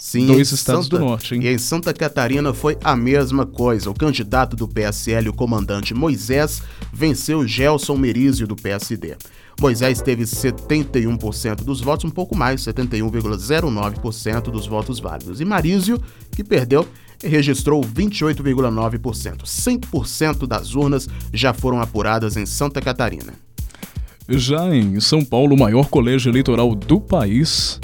Sim, 0.01 0.27
Dois 0.29 0.51
estados 0.51 0.89
do 0.89 0.99
norte, 0.99 1.35
hein? 1.35 1.43
E 1.45 1.49
em 1.49 1.59
Santa 1.59 1.93
Catarina 1.93 2.55
foi 2.55 2.79
a 2.83 2.97
mesma 2.97 3.45
coisa. 3.45 3.91
O 3.91 3.95
candidato 3.95 4.57
do 4.57 4.67
PSL, 4.67 5.29
o 5.29 5.33
comandante 5.35 5.93
Moisés, 5.93 6.63
venceu 6.91 7.47
Gelson 7.47 7.99
Merizio 7.99 8.47
do 8.47 8.57
PSD. 8.57 9.15
Moisés 9.61 10.01
teve 10.01 10.23
71% 10.23 11.57
dos 11.57 11.83
votos, 11.83 12.07
um 12.07 12.11
pouco 12.11 12.35
mais, 12.35 12.63
71,09% 12.63 14.51
dos 14.51 14.67
votos 14.67 14.99
válidos. 14.99 15.39
E 15.39 15.45
Marizio, 15.45 16.01
que 16.31 16.43
perdeu, 16.43 16.89
registrou 17.23 17.83
28,9%. 17.83 19.43
100% 19.45 20.47
das 20.47 20.75
urnas 20.75 21.07
já 21.31 21.53
foram 21.53 21.79
apuradas 21.79 22.39
em 22.39 22.47
Santa 22.47 22.81
Catarina. 22.81 23.35
Já 24.27 24.75
em 24.75 24.99
São 24.99 25.23
Paulo, 25.23 25.55
o 25.55 25.59
maior 25.59 25.91
colégio 25.91 26.31
eleitoral 26.31 26.75
do 26.75 26.99
país, 26.99 27.79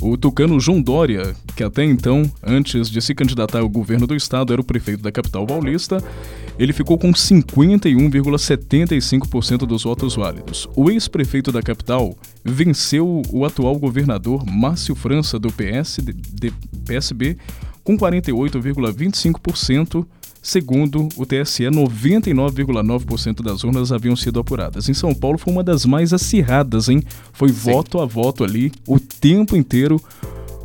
o 0.00 0.16
tucano 0.16 0.58
João 0.60 0.80
Dória, 0.82 1.34
que 1.54 1.64
até 1.64 1.84
então, 1.84 2.30
antes 2.42 2.90
de 2.90 3.00
se 3.00 3.14
candidatar 3.14 3.60
ao 3.60 3.68
governo 3.68 4.04
do 4.06 4.14
estado, 4.14 4.52
era 4.52 4.60
o 4.60 4.64
prefeito 4.64 5.02
da 5.02 5.10
capital 5.10 5.46
paulista, 5.46 6.04
ele 6.58 6.72
ficou 6.72 6.96
com 6.98 7.12
51,75% 7.12 9.66
dos 9.66 9.84
votos 9.84 10.14
válidos. 10.14 10.68
O 10.74 10.90
ex-prefeito 10.90 11.52
da 11.52 11.62
capital 11.62 12.16
venceu 12.44 13.22
o 13.30 13.44
atual 13.44 13.78
governador 13.78 14.44
Márcio 14.46 14.94
França, 14.94 15.38
do 15.38 15.52
PSD, 15.52 16.52
PSB, 16.84 17.36
com 17.82 17.96
48,25%. 17.96 20.06
Segundo 20.46 21.08
o 21.16 21.26
TSE, 21.26 21.64
99,9% 21.64 23.42
das 23.42 23.64
urnas 23.64 23.90
haviam 23.90 24.14
sido 24.14 24.38
apuradas. 24.38 24.88
Em 24.88 24.94
São 24.94 25.12
Paulo 25.12 25.38
foi 25.38 25.52
uma 25.52 25.64
das 25.64 25.84
mais 25.84 26.12
acirradas, 26.12 26.88
hein? 26.88 27.02
Foi 27.32 27.48
Sim. 27.48 27.72
voto 27.72 28.00
a 28.00 28.06
voto 28.06 28.44
ali 28.44 28.70
o 28.86 29.00
tempo 29.00 29.56
inteiro. 29.56 30.00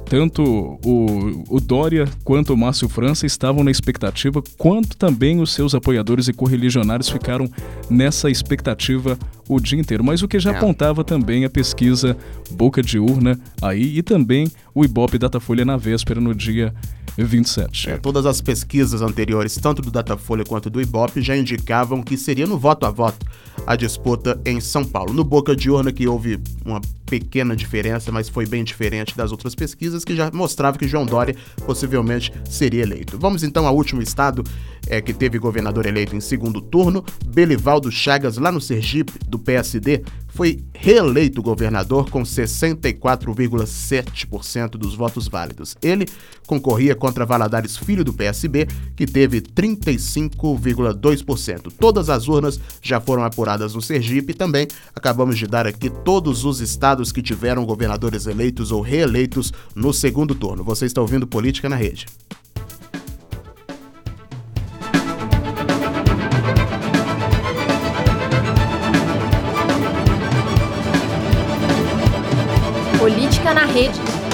Tanto 0.06 0.44
o, 0.86 1.46
o 1.50 1.60
Dória 1.60 2.08
quanto 2.24 2.54
o 2.54 2.58
Márcio 2.58 2.88
França 2.88 3.26
estavam 3.26 3.64
na 3.64 3.72
expectativa, 3.72 4.44
quanto 4.56 4.96
também 4.96 5.42
os 5.42 5.52
seus 5.52 5.74
apoiadores 5.74 6.28
e 6.28 6.34
correligionários 6.34 7.10
ficaram 7.10 7.50
nessa 7.90 8.30
expectativa 8.30 9.18
o 9.50 9.60
dia 9.60 9.80
inteiro. 9.80 10.04
Mas 10.04 10.22
o 10.22 10.28
que 10.28 10.40
já 10.40 10.52
é. 10.52 10.58
apontava 10.58 11.04
também 11.04 11.44
a 11.44 11.50
pesquisa 11.50 12.16
Boca 12.52 12.84
de 12.84 13.00
Urna 13.00 13.40
aí 13.60 13.98
e 13.98 14.04
também 14.04 14.48
o 14.76 14.86
Ibope 14.86 15.18
Datafolha 15.18 15.66
na 15.66 15.76
véspera, 15.76 16.22
no 16.22 16.36
dia 16.36 16.72
27. 17.18 17.90
É, 17.90 17.98
todas 17.98 18.26
as 18.26 18.42
pesquisas 18.42 19.02
anteriores, 19.02 19.56
tanto 19.56 19.82
do 19.82 19.92
Datafolha 19.92 20.44
quanto 20.44 20.70
do 20.70 20.82
Ibope, 20.82 21.22
já 21.22 21.36
indicavam 21.36 22.02
que 22.02 22.18
seria 22.18 22.48
no 22.48 22.58
voto 22.58 22.86
a 22.86 22.92
voto 22.92 23.26
a 23.66 23.76
disputa 23.76 24.40
em 24.46 24.60
São 24.60 24.84
Paulo. 24.84 25.14
No 25.14 25.24
Boca 25.24 25.56
de 25.56 25.70
Urna, 25.70 25.92
que 25.92 26.08
houve 26.08 26.40
uma 26.66 26.82
pequena 27.06 27.56
diferença, 27.56 28.12
mas 28.12 28.30
foi 28.30 28.46
bem 28.46 28.64
diferente 28.64 29.16
das 29.18 29.32
outras 29.32 29.54
pesquisas, 29.54 30.06
que 30.06 30.16
já 30.16 30.32
mostrava 30.32 30.78
que 30.78 30.88
João 30.88 31.06
Dória 31.06 31.36
possivelmente 31.66 32.32
seria 32.50 32.84
eleito. 32.84 33.20
Vamos 33.20 33.44
então 33.44 33.68
ao 33.68 33.76
último 33.76 34.02
estado 34.02 34.44
é, 34.88 35.02
que 35.02 35.14
teve 35.14 35.40
governador 35.40 35.86
eleito 35.86 36.16
em 36.16 36.22
segundo 36.22 36.62
turno. 36.62 37.04
Belivaldo 37.26 37.92
Chagas, 37.92 38.38
lá 38.38 38.50
no 38.52 38.62
Sergipe, 38.62 39.14
do 39.28 39.40
PSD, 39.40 40.04
foi 40.28 40.64
reeleito 40.74 41.42
governador 41.42 42.10
com 42.10 42.24
64,7% 42.24 44.72
dos 44.72 44.96
votos 44.96 45.28
válidos. 45.28 45.78
Ele 45.82 46.06
concorria 46.48 46.96
contra 46.96 47.26
Valadares 47.26 47.76
Filho 47.78 48.04
do 48.04 48.14
PSB, 48.14 48.68
que 48.96 49.06
teve 49.06 49.42
35,2%. 49.42 51.72
Todas 51.78 52.10
as 52.10 52.28
urnas 52.28 52.60
já 52.82 53.00
foram 53.00 53.24
apuradas 53.24 53.76
no 53.76 53.82
Sergipe 53.82 54.32
e 54.32 54.36
também 54.36 54.68
acabamos 54.96 55.38
de 55.38 55.46
dar 55.48 55.68
aqui 55.68 55.90
todos 55.90 56.46
os 56.46 56.62
estados 56.62 57.12
que 57.12 57.22
tiveram 57.22 57.66
governadores 57.66 58.26
eleitos 58.26 58.72
ou 58.72 58.80
reeleitos 58.82 59.52
no 59.76 59.94
segundo 59.94 60.34
turno. 60.34 60.64
Você 60.64 60.86
está 60.86 61.02
ouvindo 61.02 61.28
Política 61.28 61.68
na 61.70 61.76
Rede. 61.76 62.06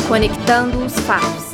Conectando 0.08 0.86
os 0.86 0.94
fatos. 1.02 1.47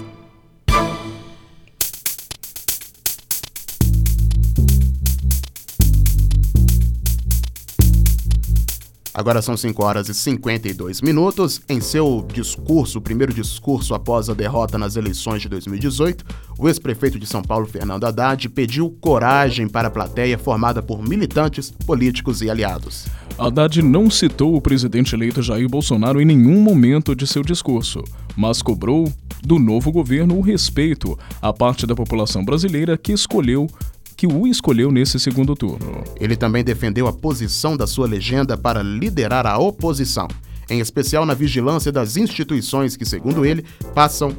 Agora 9.13 9.43
são 9.43 9.56
5 9.56 9.84
horas 9.84 10.10
e 10.10 10.13
52 10.13 11.02
minutos. 11.02 11.62
Em 11.69 11.80
seu 11.80 12.26
discurso, 12.34 12.97
o 12.97 13.02
primeiro 13.02 13.32
discurso 13.32 13.93
após 13.93 14.28
a 14.28 14.34
derrota 14.34 14.76
nas 14.76 14.95
eleições 14.95 15.43
de 15.43 15.49
2018, 15.49 16.26
o 16.58 16.67
ex-prefeito 16.67 17.19
de 17.19 17.28
São 17.28 17.43
Paulo, 17.43 17.67
Fernando 17.67 18.06
Haddad, 18.06 18.49
pediu 18.49 18.89
coragem 18.99 19.67
para 19.67 19.88
a 19.88 19.91
plateia 19.91 20.36
formada 20.38 20.82
por 20.82 21.08
militantes, 21.08 21.69
políticos 21.86 22.41
e 22.41 22.49
aliados. 22.49 23.06
Haddad 23.38 23.84
não 23.84 24.10
citou 24.10 24.56
o 24.56 24.62
presidente 24.62 25.13
eleito 25.13 25.43
Jair 25.43 25.69
Bolsonaro 25.69 26.19
em 26.19 26.26
nenhum 26.26 26.60
momento 26.60 27.15
de 27.15 27.28
seu 27.28 27.43
discurso, 27.43 28.04
mas 28.36 28.63
cobrou 28.63 29.12
do 29.43 29.60
novo 29.60 29.91
governo 29.91 30.38
o 30.38 30.41
respeito 30.41 31.19
à 31.41 31.52
parte 31.54 31.86
da 31.86 31.93
população 31.93 32.43
brasileira 32.43 32.97
que 32.97 33.12
escolheu 33.12 33.67
que 34.15 34.28
o 34.28 34.47
escolheu 34.47 34.91
nesse 34.91 35.19
segundo 35.19 35.56
turno. 35.56 36.04
Ele 36.19 36.36
também 36.36 36.63
defendeu 36.63 37.08
a 37.08 37.13
posição 37.13 37.76
da 37.76 37.88
sua 37.88 38.08
legenda 38.08 38.58
para 38.58 38.82
liderar 38.82 39.45
a 39.45 39.58
oposição, 39.58 40.28
em 40.69 40.80
especial 40.80 41.26
na 41.26 41.34
vigilância 41.34 41.91
das 41.91 42.17
instituições 42.17 42.95
que, 42.95 43.06
segundo 43.06 43.45
ele, 43.45 43.65
passam 43.93 44.32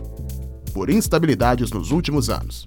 por 0.73 0.91
instabilidades 0.91 1.71
nos 1.71 1.91
últimos 1.91 2.29
anos. 2.31 2.65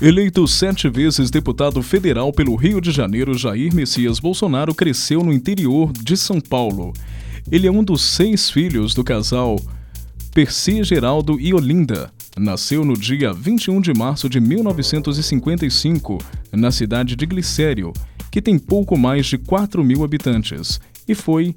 Eleito 0.00 0.46
sete 0.46 0.88
vezes 0.88 1.28
deputado 1.28 1.82
federal 1.82 2.32
pelo 2.32 2.54
Rio 2.54 2.80
de 2.80 2.92
Janeiro, 2.92 3.36
Jair 3.36 3.74
Messias 3.74 4.20
Bolsonaro 4.20 4.72
cresceu 4.72 5.24
no 5.24 5.32
interior 5.32 5.92
de 5.92 6.16
São 6.16 6.40
Paulo. 6.40 6.92
Ele 7.50 7.66
é 7.66 7.70
um 7.70 7.82
dos 7.82 8.02
seis 8.02 8.48
filhos 8.48 8.94
do 8.94 9.02
casal 9.02 9.58
Percy 10.32 10.84
Geraldo 10.84 11.40
e 11.40 11.52
Olinda. 11.52 12.10
Nasceu 12.36 12.84
no 12.84 12.94
dia 12.94 13.32
21 13.32 13.80
de 13.80 13.92
março 13.92 14.28
de 14.28 14.40
1955, 14.40 16.18
na 16.52 16.70
cidade 16.70 17.16
de 17.16 17.26
Glicério, 17.26 17.92
que 18.30 18.40
tem 18.40 18.58
pouco 18.58 18.96
mais 18.96 19.26
de 19.26 19.38
4 19.38 19.82
mil 19.82 20.04
habitantes, 20.04 20.80
e 21.06 21.14
foi 21.14 21.54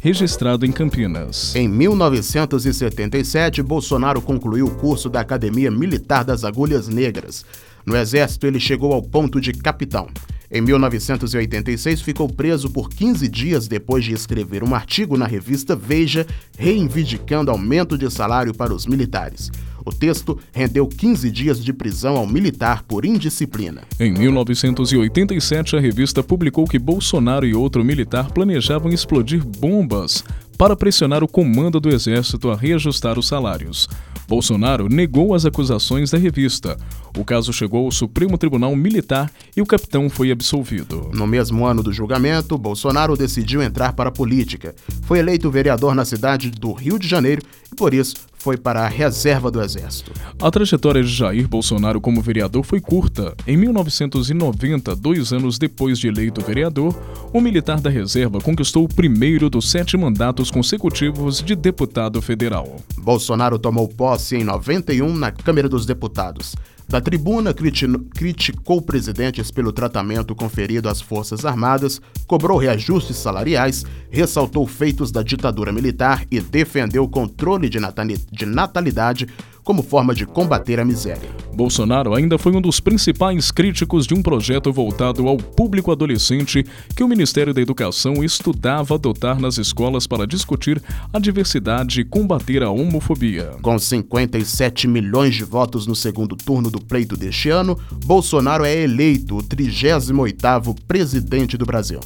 registrado 0.00 0.66
em 0.66 0.72
Campinas. 0.72 1.54
Em 1.54 1.68
1977, 1.68 3.62
Bolsonaro 3.62 4.20
concluiu 4.20 4.66
o 4.66 4.74
curso 4.74 5.08
da 5.08 5.20
Academia 5.20 5.70
Militar 5.70 6.24
das 6.24 6.44
Agulhas 6.44 6.88
Negras. 6.88 7.44
No 7.86 7.96
Exército, 7.96 8.46
ele 8.46 8.60
chegou 8.60 8.92
ao 8.92 9.02
ponto 9.02 9.40
de 9.40 9.52
capitão. 9.52 10.08
Em 10.54 10.60
1986, 10.60 12.00
ficou 12.00 12.28
preso 12.28 12.70
por 12.70 12.88
15 12.88 13.26
dias 13.26 13.66
depois 13.66 14.04
de 14.04 14.12
escrever 14.12 14.62
um 14.62 14.72
artigo 14.72 15.16
na 15.16 15.26
revista 15.26 15.74
Veja 15.74 16.24
reivindicando 16.56 17.50
aumento 17.50 17.98
de 17.98 18.08
salário 18.08 18.54
para 18.54 18.72
os 18.72 18.86
militares. 18.86 19.50
O 19.84 19.92
texto 19.92 20.38
rendeu 20.52 20.86
15 20.86 21.28
dias 21.32 21.62
de 21.62 21.72
prisão 21.72 22.16
ao 22.16 22.24
militar 22.24 22.84
por 22.84 23.04
indisciplina. 23.04 23.82
Em 23.98 24.12
1987, 24.12 25.74
a 25.74 25.80
revista 25.80 26.22
publicou 26.22 26.68
que 26.68 26.78
Bolsonaro 26.78 27.44
e 27.44 27.52
outro 27.52 27.84
militar 27.84 28.30
planejavam 28.30 28.92
explodir 28.92 29.44
bombas 29.44 30.22
para 30.56 30.76
pressionar 30.76 31.24
o 31.24 31.28
comando 31.28 31.80
do 31.80 31.88
exército 31.88 32.48
a 32.48 32.56
reajustar 32.56 33.18
os 33.18 33.26
salários. 33.26 33.88
Bolsonaro 34.26 34.88
negou 34.88 35.34
as 35.34 35.44
acusações 35.44 36.10
da 36.10 36.18
revista. 36.18 36.76
O 37.16 37.24
caso 37.24 37.52
chegou 37.52 37.84
ao 37.84 37.92
Supremo 37.92 38.36
Tribunal 38.36 38.74
Militar 38.74 39.30
e 39.56 39.62
o 39.62 39.66
capitão 39.66 40.10
foi 40.10 40.30
absolvido. 40.30 41.10
No 41.12 41.26
mesmo 41.26 41.64
ano 41.64 41.82
do 41.82 41.92
julgamento, 41.92 42.58
Bolsonaro 42.58 43.16
decidiu 43.16 43.62
entrar 43.62 43.92
para 43.92 44.08
a 44.08 44.12
política. 44.12 44.74
Foi 45.06 45.18
eleito 45.18 45.50
vereador 45.50 45.94
na 45.94 46.04
cidade 46.04 46.50
do 46.50 46.72
Rio 46.72 46.98
de 46.98 47.06
Janeiro 47.06 47.42
e, 47.70 47.74
por 47.74 47.92
isso, 47.92 48.14
foi 48.38 48.56
para 48.56 48.84
a 48.84 48.88
reserva 48.88 49.50
do 49.50 49.62
Exército. 49.62 50.12
A 50.40 50.50
trajetória 50.50 51.02
de 51.02 51.08
Jair 51.08 51.46
Bolsonaro 51.46 52.00
como 52.00 52.22
vereador 52.22 52.62
foi 52.62 52.80
curta. 52.80 53.34
Em 53.46 53.56
1990, 53.56 54.96
dois 54.96 55.32
anos 55.32 55.58
depois 55.58 55.98
de 55.98 56.08
eleito 56.08 56.40
vereador, 56.40 56.94
o 57.32 57.40
militar 57.40 57.80
da 57.80 57.90
reserva 57.90 58.40
conquistou 58.40 58.84
o 58.84 58.88
primeiro 58.88 59.50
dos 59.50 59.70
sete 59.70 59.96
mandatos 59.96 60.50
consecutivos 60.50 61.42
de 61.42 61.54
deputado 61.54 62.20
federal. 62.22 62.76
Bolsonaro 62.98 63.58
tomou 63.58 63.88
posse 63.88 64.36
em 64.36 64.44
91 64.44 65.14
na 65.14 65.30
Câmara 65.30 65.68
dos 65.68 65.84
Deputados. 65.84 66.54
Da 66.88 67.00
tribuna, 67.00 67.52
criticou 67.52 68.80
presidentes 68.80 69.50
pelo 69.50 69.72
tratamento 69.72 70.34
conferido 70.34 70.88
às 70.88 71.00
Forças 71.00 71.44
Armadas, 71.44 72.00
cobrou 72.26 72.58
reajustes 72.58 73.16
salariais, 73.16 73.84
ressaltou 74.10 74.66
feitos 74.66 75.10
da 75.10 75.22
ditadura 75.22 75.72
militar 75.72 76.24
e 76.30 76.40
defendeu 76.40 77.04
o 77.04 77.08
controle 77.08 77.68
de 77.68 78.46
natalidade 78.46 79.26
como 79.64 79.82
forma 79.82 80.14
de 80.14 80.26
combater 80.26 80.78
a 80.78 80.84
miséria. 80.84 81.30
Bolsonaro 81.54 82.14
ainda 82.14 82.36
foi 82.36 82.54
um 82.54 82.60
dos 82.60 82.78
principais 82.78 83.50
críticos 83.50 84.06
de 84.06 84.14
um 84.14 84.22
projeto 84.22 84.72
voltado 84.72 85.26
ao 85.26 85.36
público 85.36 85.90
adolescente 85.90 86.64
que 86.94 87.02
o 87.02 87.08
Ministério 87.08 87.54
da 87.54 87.60
Educação 87.60 88.22
estudava 88.22 88.94
adotar 88.94 89.40
nas 89.40 89.56
escolas 89.56 90.06
para 90.06 90.26
discutir 90.26 90.82
a 91.12 91.18
diversidade 91.18 92.00
e 92.00 92.04
combater 92.04 92.62
a 92.62 92.70
homofobia. 92.70 93.52
Com 93.62 93.78
57 93.78 94.86
milhões 94.86 95.34
de 95.34 95.44
votos 95.44 95.86
no 95.86 95.96
segundo 95.96 96.36
turno 96.36 96.70
do 96.70 96.80
pleito 96.80 97.16
deste 97.16 97.48
ano, 97.48 97.78
Bolsonaro 98.04 98.64
é 98.64 98.76
eleito 98.76 99.38
o 99.38 99.42
38º 99.42 100.76
presidente 100.86 101.56
do 101.56 101.64
Brasil. 101.64 102.00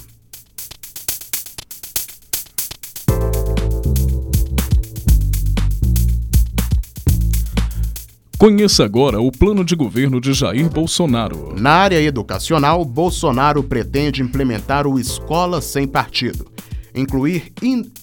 Conheça 8.38 8.84
agora 8.84 9.20
o 9.20 9.32
plano 9.32 9.64
de 9.64 9.74
governo 9.74 10.20
de 10.20 10.32
Jair 10.32 10.70
Bolsonaro. 10.70 11.56
Na 11.58 11.72
área 11.72 12.00
educacional, 12.00 12.84
Bolsonaro 12.84 13.64
pretende 13.64 14.22
implementar 14.22 14.86
o 14.86 14.96
Escola 14.96 15.60
Sem 15.60 15.88
Partido, 15.88 16.46
incluir 16.94 17.52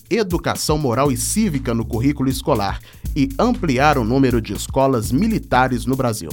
educação 0.09 0.77
moral 0.77 1.09
e 1.09 1.15
cívica 1.15 1.73
no 1.73 1.85
currículo 1.85 2.29
escolar 2.29 2.81
e 3.15 3.29
ampliar 3.39 3.97
o 3.97 4.03
número 4.03 4.41
de 4.41 4.51
escolas 4.51 5.09
militares 5.09 5.85
no 5.85 5.95
Brasil. 5.95 6.31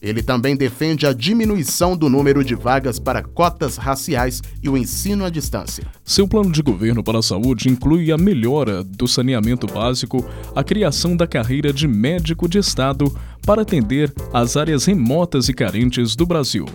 Ele 0.00 0.22
também 0.22 0.56
defende 0.56 1.06
a 1.06 1.12
diminuição 1.12 1.96
do 1.96 2.08
número 2.08 2.44
de 2.44 2.54
vagas 2.54 2.98
para 3.00 3.22
cotas 3.22 3.76
raciais 3.76 4.40
e 4.62 4.68
o 4.68 4.76
ensino 4.76 5.24
à 5.24 5.30
distância. 5.30 5.84
Seu 6.04 6.28
plano 6.28 6.52
de 6.52 6.62
governo 6.62 7.02
para 7.02 7.18
a 7.18 7.22
saúde 7.22 7.68
inclui 7.68 8.12
a 8.12 8.16
melhora 8.16 8.84
do 8.84 9.08
saneamento 9.08 9.66
básico, 9.66 10.24
a 10.54 10.62
criação 10.62 11.16
da 11.16 11.26
carreira 11.26 11.72
de 11.72 11.88
médico 11.88 12.48
de 12.48 12.58
Estado 12.58 13.12
para 13.44 13.62
atender 13.62 14.12
as 14.32 14.56
áreas 14.56 14.84
remotas 14.84 15.48
e 15.48 15.54
carentes 15.54 16.14
do 16.14 16.24
Brasil. 16.24 16.66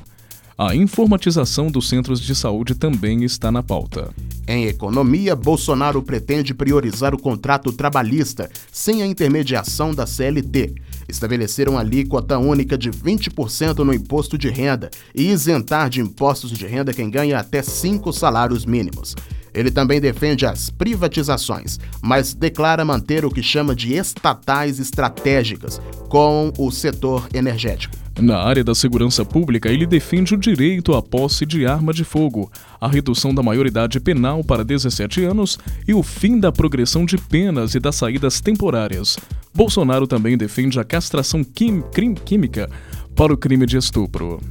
A 0.58 0.76
informatização 0.76 1.72
dos 1.72 1.90
centros 1.90 2.22
de 2.22 2.36
saúde 2.36 2.76
também 2.76 3.24
está 3.24 3.52
na 3.52 3.64
pauta. 3.64 4.14
Em 4.48 4.66
economia, 4.66 5.36
Bolsonaro 5.36 6.04
pretende 6.04 6.54
priorizar 6.54 7.16
o 7.16 7.20
contrato 7.20 7.72
trabalhista 7.72 8.50
sem 8.72 9.02
a 9.02 9.08
intermediação 9.08 9.96
da 9.96 10.06
CLT 10.06 10.76
estabelecer 11.08 11.70
uma 11.70 11.80
alíquota 11.80 12.38
única 12.38 12.78
de 12.78 12.92
20% 12.92 13.80
no 13.80 13.94
imposto 13.94 14.38
de 14.38 14.50
renda 14.50 14.89
e 15.13 15.30
isentar 15.30 15.89
de 15.89 16.02
impostos 16.02 16.52
de 16.52 16.66
renda 16.66 16.94
quem 16.94 17.10
ganha 17.10 17.39
até 17.39 17.62
cinco 17.62 18.12
salários 18.12 18.66
mínimos. 18.66 19.16
Ele 19.54 19.70
também 19.70 20.02
defende 20.02 20.46
as 20.46 20.70
privatizações, 20.72 21.80
mas 22.02 22.34
declara 22.34 22.84
manter 22.84 23.24
o 23.24 23.30
que 23.30 23.44
chama 23.44 23.76
de 23.76 23.94
estatais 23.94 24.80
estratégicas 24.80 25.80
com 26.10 26.52
o 26.58 26.72
setor 26.72 27.28
energético. 27.34 28.04
Na 28.20 28.38
área 28.38 28.63
da 28.63 28.76
segurança 28.76 29.26
pública, 29.26 29.72
ele 29.72 29.88
defende 29.88 30.36
o 30.36 30.38
direito 30.38 30.94
à 30.94 31.02
posse 31.02 31.48
de 31.48 31.66
arma 31.66 31.92
de 31.92 32.04
fogo, 32.04 32.52
a 32.84 32.88
redução 32.89 33.34
da 33.34 33.41
maioridade 33.41 33.98
penal 33.98 34.43
para 34.43 34.62
17 34.62 35.24
anos 35.24 35.58
e 35.88 35.93
o 35.93 36.04
fim 36.04 36.38
da 36.38 36.52
progressão 36.52 37.06
de 37.06 37.17
penas 37.17 37.76
e 37.76 37.80
das 37.80 37.96
saídas 37.96 38.41
temporárias. 38.41 39.17
Bolsonaro 39.56 40.06
também 40.06 40.38
defende 40.38 40.78
a 40.78 40.84
castração 40.84 41.46
quim, 41.46 41.82
química 42.26 42.69
para 43.15 43.34
o 43.34 43.38
crime 43.38 43.65
de 43.65 43.78
estupro. 43.78 44.41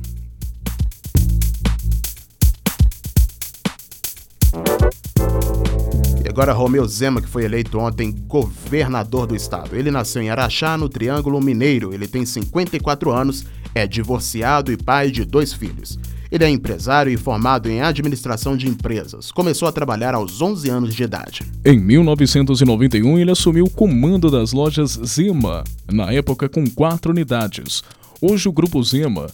Agora, 6.27 6.55
Romeu 6.55 6.89
Zema, 6.89 7.21
que 7.21 7.29
foi 7.29 7.45
eleito 7.45 7.79
ontem 7.79 8.11
governador 8.27 9.27
do 9.27 9.37
estado. 9.37 9.77
Ele 9.77 9.91
nasceu 9.91 10.23
em 10.23 10.31
Araxá, 10.31 10.79
no 10.79 10.89
Triângulo 10.89 11.39
Mineiro. 11.39 11.93
Ele 11.93 12.09
tem 12.09 12.25
54 12.25 13.11
anos, 13.11 13.45
é 13.75 13.87
divorciado 13.87 14.73
e 14.73 14.77
pai 14.79 15.11
de 15.11 15.27
dois 15.27 15.53
filhos. 15.53 15.99
Ele 16.33 16.45
é 16.45 16.49
empresário 16.49 17.13
e 17.13 17.17
formado 17.19 17.69
em 17.69 17.83
administração 17.83 18.57
de 18.57 18.67
empresas. 18.67 19.31
Começou 19.31 19.69
a 19.69 19.73
trabalhar 19.73 20.15
aos 20.15 20.41
11 20.41 20.71
anos 20.71 20.95
de 20.95 21.03
idade. 21.03 21.43
Em 21.63 21.79
1991, 21.79 23.19
ele 23.19 23.31
assumiu 23.31 23.67
o 23.67 23.71
comando 23.71 24.31
das 24.31 24.55
lojas 24.55 24.99
Zema, 25.05 25.63
na 25.93 26.11
época 26.11 26.49
com 26.49 26.67
quatro 26.71 27.13
unidades. 27.13 27.85
Hoje, 28.19 28.49
o 28.49 28.53
Grupo 28.53 28.83
Zema, 28.83 29.27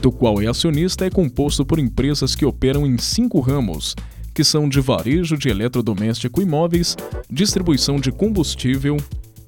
do 0.00 0.10
qual 0.10 0.40
é 0.40 0.46
acionista, 0.46 1.04
é 1.04 1.10
composto 1.10 1.62
por 1.62 1.78
empresas 1.78 2.34
que 2.34 2.46
operam 2.46 2.86
em 2.86 2.96
cinco 2.96 3.38
ramos 3.40 3.94
que 4.32 4.42
são 4.42 4.66
de 4.66 4.80
varejo 4.80 5.36
de 5.36 5.50
eletrodoméstico 5.50 6.40
e 6.40 6.46
móveis, 6.46 6.96
distribuição 7.28 8.00
de 8.00 8.10
combustível, 8.10 8.96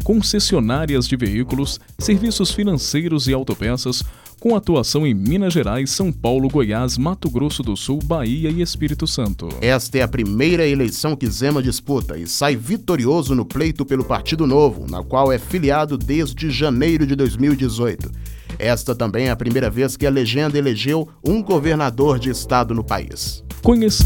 concessionárias 0.02 1.06
de 1.06 1.16
veículos, 1.16 1.80
serviços 1.98 2.50
financeiros 2.50 3.28
e 3.28 3.32
autopeças, 3.32 4.02
com 4.42 4.56
atuação 4.56 5.06
em 5.06 5.14
Minas 5.14 5.52
Gerais, 5.52 5.88
São 5.92 6.10
Paulo, 6.10 6.48
Goiás, 6.48 6.98
Mato 6.98 7.30
Grosso 7.30 7.62
do 7.62 7.76
Sul, 7.76 8.00
Bahia 8.02 8.50
e 8.50 8.60
Espírito 8.60 9.06
Santo. 9.06 9.48
Esta 9.60 9.98
é 9.98 10.02
a 10.02 10.08
primeira 10.08 10.66
eleição 10.66 11.14
que 11.14 11.28
Zema 11.28 11.62
disputa 11.62 12.18
e 12.18 12.26
sai 12.26 12.56
vitorioso 12.56 13.36
no 13.36 13.44
pleito 13.44 13.86
pelo 13.86 14.02
Partido 14.02 14.44
Novo, 14.44 14.90
na 14.90 15.00
qual 15.00 15.30
é 15.30 15.38
filiado 15.38 15.96
desde 15.96 16.50
janeiro 16.50 17.06
de 17.06 17.14
2018. 17.14 18.10
Esta 18.58 18.96
também 18.96 19.28
é 19.28 19.30
a 19.30 19.36
primeira 19.36 19.70
vez 19.70 19.96
que 19.96 20.06
a 20.06 20.10
legenda 20.10 20.58
elegeu 20.58 21.08
um 21.24 21.40
governador 21.40 22.18
de 22.18 22.28
estado 22.28 22.74
no 22.74 22.82
país. 22.82 23.44
Conheça 23.62 24.02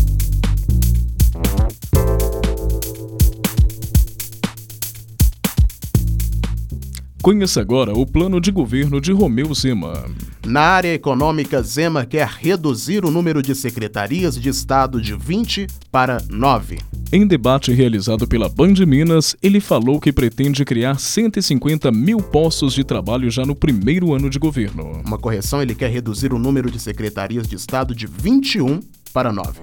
Conheça 7.27 7.61
agora 7.61 7.93
o 7.93 8.07
plano 8.07 8.41
de 8.41 8.53
governo 8.53 9.01
de 9.01 9.11
Romeu 9.11 9.53
Zema. 9.53 10.05
Na 10.47 10.61
área 10.61 10.95
econômica, 10.95 11.61
Zema 11.61 12.07
quer 12.07 12.29
reduzir 12.29 13.05
o 13.05 13.11
número 13.11 13.43
de 13.43 13.53
secretarias 13.53 14.41
de 14.41 14.49
Estado 14.49 15.03
de 15.03 15.13
20 15.13 15.67
para 15.91 16.19
9. 16.31 16.79
Em 17.13 17.27
debate 17.27 17.73
realizado 17.73 18.29
pela 18.29 18.49
Band 18.49 18.75
Minas, 18.87 19.35
ele 19.43 19.59
falou 19.59 19.99
que 20.01 20.13
pretende 20.13 20.65
criar 20.65 21.01
150 21.01 21.91
mil 21.91 22.19
postos 22.19 22.73
de 22.73 22.85
trabalho 22.85 23.29
já 23.29 23.45
no 23.45 23.57
primeiro 23.57 24.15
ano 24.15 24.31
de 24.31 24.39
governo. 24.39 25.03
Uma 25.05 25.19
correção, 25.19 25.61
ele 25.61 25.75
quer 25.75 25.91
reduzir 25.91 26.33
o 26.33 26.39
número 26.39 26.71
de 26.71 26.79
secretarias 26.79 27.49
de 27.49 27.57
Estado 27.57 27.93
de 27.93 28.07
21 28.07 28.79
para 29.13 29.33
9. 29.33 29.59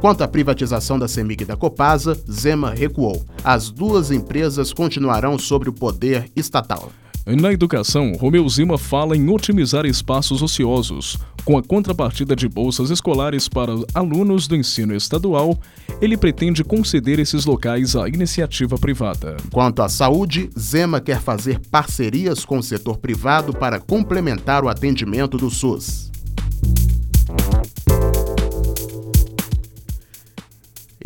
Quanto 0.00 0.22
à 0.22 0.28
privatização 0.28 0.98
da 0.98 1.08
CEMIG 1.08 1.42
e 1.42 1.46
da 1.46 1.56
Copasa, 1.56 2.16
Zema 2.30 2.70
recuou. 2.70 3.24
As 3.42 3.70
duas 3.70 4.10
empresas 4.10 4.72
continuarão 4.72 5.38
sob 5.38 5.68
o 5.68 5.72
poder 5.72 6.30
estatal. 6.36 6.92
Na 7.26 7.52
educação, 7.52 8.12
Romeu 8.12 8.48
Zima 8.48 8.78
fala 8.78 9.16
em 9.16 9.28
otimizar 9.28 9.84
espaços 9.84 10.42
ociosos. 10.42 11.18
Com 11.44 11.58
a 11.58 11.62
contrapartida 11.62 12.36
de 12.36 12.48
bolsas 12.48 12.90
escolares 12.90 13.48
para 13.48 13.72
alunos 13.94 14.46
do 14.46 14.54
ensino 14.54 14.94
estadual, 14.94 15.58
ele 16.00 16.16
pretende 16.16 16.62
conceder 16.62 17.18
esses 17.18 17.44
locais 17.44 17.96
à 17.96 18.08
iniciativa 18.08 18.78
privada. 18.78 19.36
Quanto 19.52 19.82
à 19.82 19.88
saúde, 19.88 20.50
Zema 20.56 21.00
quer 21.00 21.20
fazer 21.20 21.58
parcerias 21.68 22.44
com 22.44 22.58
o 22.58 22.62
setor 22.62 22.98
privado 22.98 23.52
para 23.52 23.80
complementar 23.80 24.62
o 24.62 24.68
atendimento 24.68 25.36
do 25.36 25.50
SUS. 25.50 26.12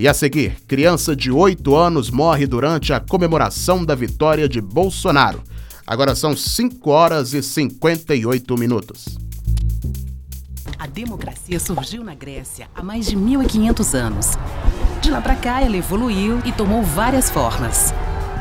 E 0.01 0.09
a 0.09 0.15
seguir, 0.15 0.57
criança 0.67 1.15
de 1.15 1.31
8 1.31 1.77
anos 1.77 2.11
morre 2.11 2.47
durante 2.47 2.91
a 2.91 2.99
comemoração 2.99 3.85
da 3.85 3.95
vitória 3.95 4.49
de 4.49 4.59
Bolsonaro. 4.59 5.43
Agora 5.87 6.15
são 6.15 6.35
5 6.35 6.89
horas 6.89 7.35
e 7.35 7.43
58 7.43 8.57
minutos. 8.57 9.19
A 10.79 10.87
democracia 10.87 11.61
surgiu 11.61 12.03
na 12.03 12.15
Grécia 12.15 12.67
há 12.75 12.83
mais 12.83 13.09
de 13.09 13.15
1500 13.15 13.95
anos. 13.95 14.31
De 15.03 15.11
lá 15.11 15.21
para 15.21 15.35
cá, 15.35 15.61
ela 15.61 15.77
evoluiu 15.77 16.41
e 16.47 16.53
tomou 16.53 16.83
várias 16.83 17.29
formas. 17.29 17.93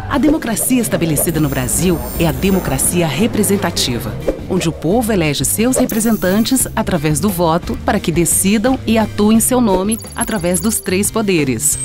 A 0.10 0.18
democracia 0.18 0.82
estabelecida 0.82 1.42
no 1.42 1.50
Brasil 1.50 2.00
é 2.18 2.26
a 2.26 2.32
democracia 2.32 3.06
representativa, 3.06 4.14
onde 4.50 4.68
o 4.68 4.72
povo 4.72 5.12
elege 5.12 5.46
seus 5.46 5.78
representantes 5.78 6.68
através 6.76 7.20
do 7.20 7.30
voto 7.30 7.78
para 7.86 8.00
que 8.00 8.12
decidam 8.12 8.80
e 8.86 8.98
atuem 8.98 9.38
em 9.38 9.42
seu 9.42 9.62
nome 9.62 10.00
através 10.16 10.60
dos 10.60 10.80
três 10.80 11.12
poderes. 11.12 11.78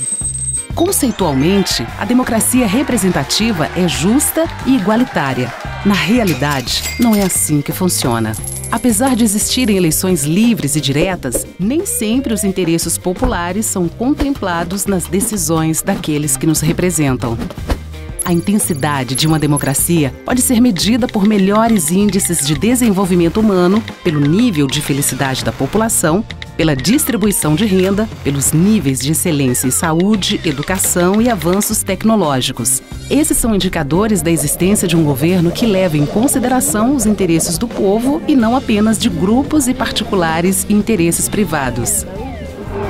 Conceitualmente, 0.74 1.86
a 1.98 2.04
democracia 2.04 2.66
representativa 2.66 3.68
é 3.76 3.86
justa 3.86 4.44
e 4.66 4.74
igualitária. 4.74 5.52
Na 5.86 5.94
realidade, 5.94 6.82
não 6.98 7.14
é 7.14 7.22
assim 7.22 7.60
que 7.60 7.70
funciona. 7.70 8.32
Apesar 8.72 9.14
de 9.14 9.22
existirem 9.22 9.76
eleições 9.76 10.24
livres 10.24 10.74
e 10.74 10.80
diretas, 10.80 11.46
nem 11.60 11.86
sempre 11.86 12.34
os 12.34 12.42
interesses 12.42 12.98
populares 12.98 13.66
são 13.66 13.86
contemplados 13.86 14.84
nas 14.84 15.06
decisões 15.06 15.80
daqueles 15.80 16.36
que 16.36 16.46
nos 16.46 16.60
representam. 16.60 17.38
A 18.24 18.32
intensidade 18.32 19.14
de 19.14 19.26
uma 19.26 19.38
democracia 19.38 20.14
pode 20.24 20.40
ser 20.40 20.58
medida 20.58 21.06
por 21.06 21.26
melhores 21.26 21.90
índices 21.90 22.46
de 22.46 22.54
desenvolvimento 22.54 23.38
humano, 23.38 23.84
pelo 24.02 24.18
nível 24.18 24.66
de 24.66 24.80
felicidade 24.80 25.44
da 25.44 25.52
população, 25.52 26.24
pela 26.56 26.74
distribuição 26.74 27.54
de 27.54 27.66
renda, 27.66 28.08
pelos 28.22 28.52
níveis 28.52 29.00
de 29.00 29.12
excelência 29.12 29.66
em 29.66 29.70
saúde, 29.70 30.40
educação 30.42 31.20
e 31.20 31.28
avanços 31.28 31.82
tecnológicos. 31.82 32.82
Esses 33.10 33.36
são 33.36 33.54
indicadores 33.54 34.22
da 34.22 34.30
existência 34.30 34.88
de 34.88 34.96
um 34.96 35.04
governo 35.04 35.50
que 35.50 35.66
leva 35.66 35.98
em 35.98 36.06
consideração 36.06 36.96
os 36.96 37.04
interesses 37.04 37.58
do 37.58 37.68
povo 37.68 38.22
e 38.26 38.34
não 38.34 38.56
apenas 38.56 38.98
de 38.98 39.10
grupos 39.10 39.68
e 39.68 39.74
particulares 39.74 40.64
interesses 40.70 41.28
privados. 41.28 42.06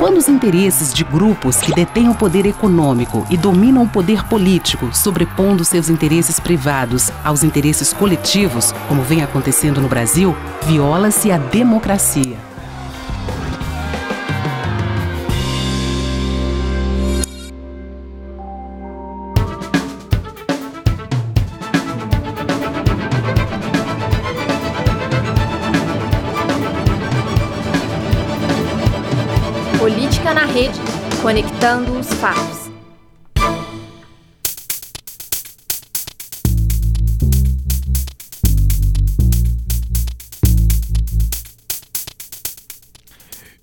Quando 0.05 0.19
os 0.19 0.29
interesses 0.29 0.93
de 0.93 1.03
grupos 1.03 1.63
que 1.63 1.73
detêm 1.73 2.11
o 2.11 2.15
poder 2.15 2.45
econômico 2.45 3.27
e 3.31 3.39
dominam 3.39 3.85
o 3.85 3.89
poder 3.89 4.23
político, 4.25 4.95
sobrepondo 4.95 5.65
seus 5.65 5.89
interesses 5.89 6.39
privados 6.39 7.11
aos 7.25 7.43
interesses 7.43 7.91
coletivos, 7.91 8.71
como 8.87 9.01
vem 9.01 9.23
acontecendo 9.23 9.81
no 9.81 9.89
Brasil, 9.89 10.37
viola-se 10.67 11.33
a 11.33 11.39
democracia. 11.39 12.37
Conectando 31.35 31.99
os 31.99 32.07
fatos. 32.15 32.71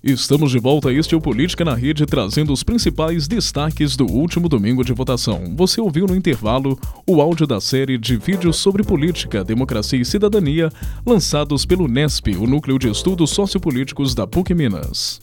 Estamos 0.04 0.50
de 0.50 0.58
volta. 0.58 0.92
Este 0.92 1.14
é 1.14 1.16
o 1.16 1.20
Política 1.20 1.64
na 1.64 1.74
Rede, 1.74 2.04
trazendo 2.04 2.52
os 2.52 2.62
principais 2.62 3.26
destaques 3.26 3.96
do 3.96 4.04
último 4.04 4.50
domingo 4.50 4.84
de 4.84 4.92
votação. 4.92 5.54
Você 5.56 5.80
ouviu 5.80 6.06
no 6.06 6.14
intervalo 6.14 6.78
o 7.06 7.22
áudio 7.22 7.46
da 7.46 7.58
série 7.58 7.96
de 7.96 8.18
vídeos 8.18 8.56
sobre 8.56 8.82
política, 8.82 9.42
democracia 9.42 9.98
e 9.98 10.04
cidadania, 10.04 10.70
lançados 11.06 11.64
pelo 11.64 11.88
NESP, 11.88 12.36
o 12.36 12.46
Núcleo 12.46 12.78
de 12.78 12.90
Estudos 12.90 13.30
Sociopolíticos 13.30 14.14
da 14.14 14.26
PUC 14.26 14.52
Minas. 14.52 15.22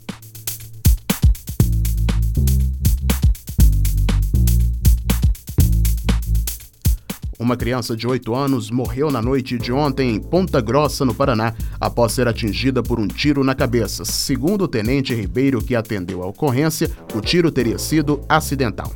Uma 7.39 7.55
criança 7.55 7.95
de 7.95 8.05
8 8.05 8.35
anos 8.35 8.69
morreu 8.69 9.09
na 9.09 9.21
noite 9.21 9.57
de 9.57 9.71
ontem 9.71 10.13
em 10.13 10.19
Ponta 10.19 10.59
Grossa, 10.59 11.05
no 11.05 11.15
Paraná, 11.15 11.53
após 11.79 12.11
ser 12.11 12.27
atingida 12.27 12.83
por 12.83 12.99
um 12.99 13.07
tiro 13.07 13.45
na 13.45 13.55
cabeça. 13.55 14.03
Segundo 14.03 14.65
o 14.65 14.67
tenente 14.67 15.15
Ribeiro, 15.15 15.63
que 15.63 15.73
atendeu 15.73 16.21
a 16.21 16.27
ocorrência, 16.27 16.91
o 17.15 17.21
tiro 17.21 17.49
teria 17.49 17.79
sido 17.79 18.19
acidental. 18.27 18.91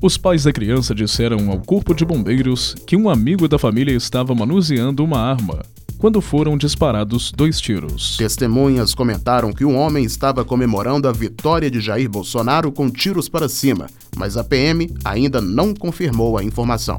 Os 0.00 0.16
pais 0.16 0.44
da 0.44 0.52
criança 0.52 0.94
disseram 0.94 1.50
ao 1.50 1.60
Corpo 1.60 1.94
de 1.94 2.06
Bombeiros 2.06 2.74
que 2.86 2.96
um 2.96 3.10
amigo 3.10 3.46
da 3.46 3.58
família 3.58 3.94
estava 3.94 4.34
manuseando 4.34 5.04
uma 5.04 5.20
arma 5.20 5.60
quando 5.98 6.22
foram 6.22 6.56
disparados 6.56 7.30
dois 7.32 7.60
tiros. 7.60 8.16
Testemunhas 8.16 8.94
comentaram 8.94 9.52
que 9.52 9.66
um 9.66 9.76
homem 9.76 10.04
estava 10.04 10.42
comemorando 10.42 11.06
a 11.06 11.12
vitória 11.12 11.70
de 11.70 11.82
Jair 11.82 12.08
Bolsonaro 12.08 12.72
com 12.72 12.88
tiros 12.88 13.28
para 13.28 13.46
cima, 13.46 13.88
mas 14.16 14.38
a 14.38 14.44
PM 14.44 14.90
ainda 15.04 15.42
não 15.42 15.74
confirmou 15.74 16.38
a 16.38 16.42
informação. 16.42 16.98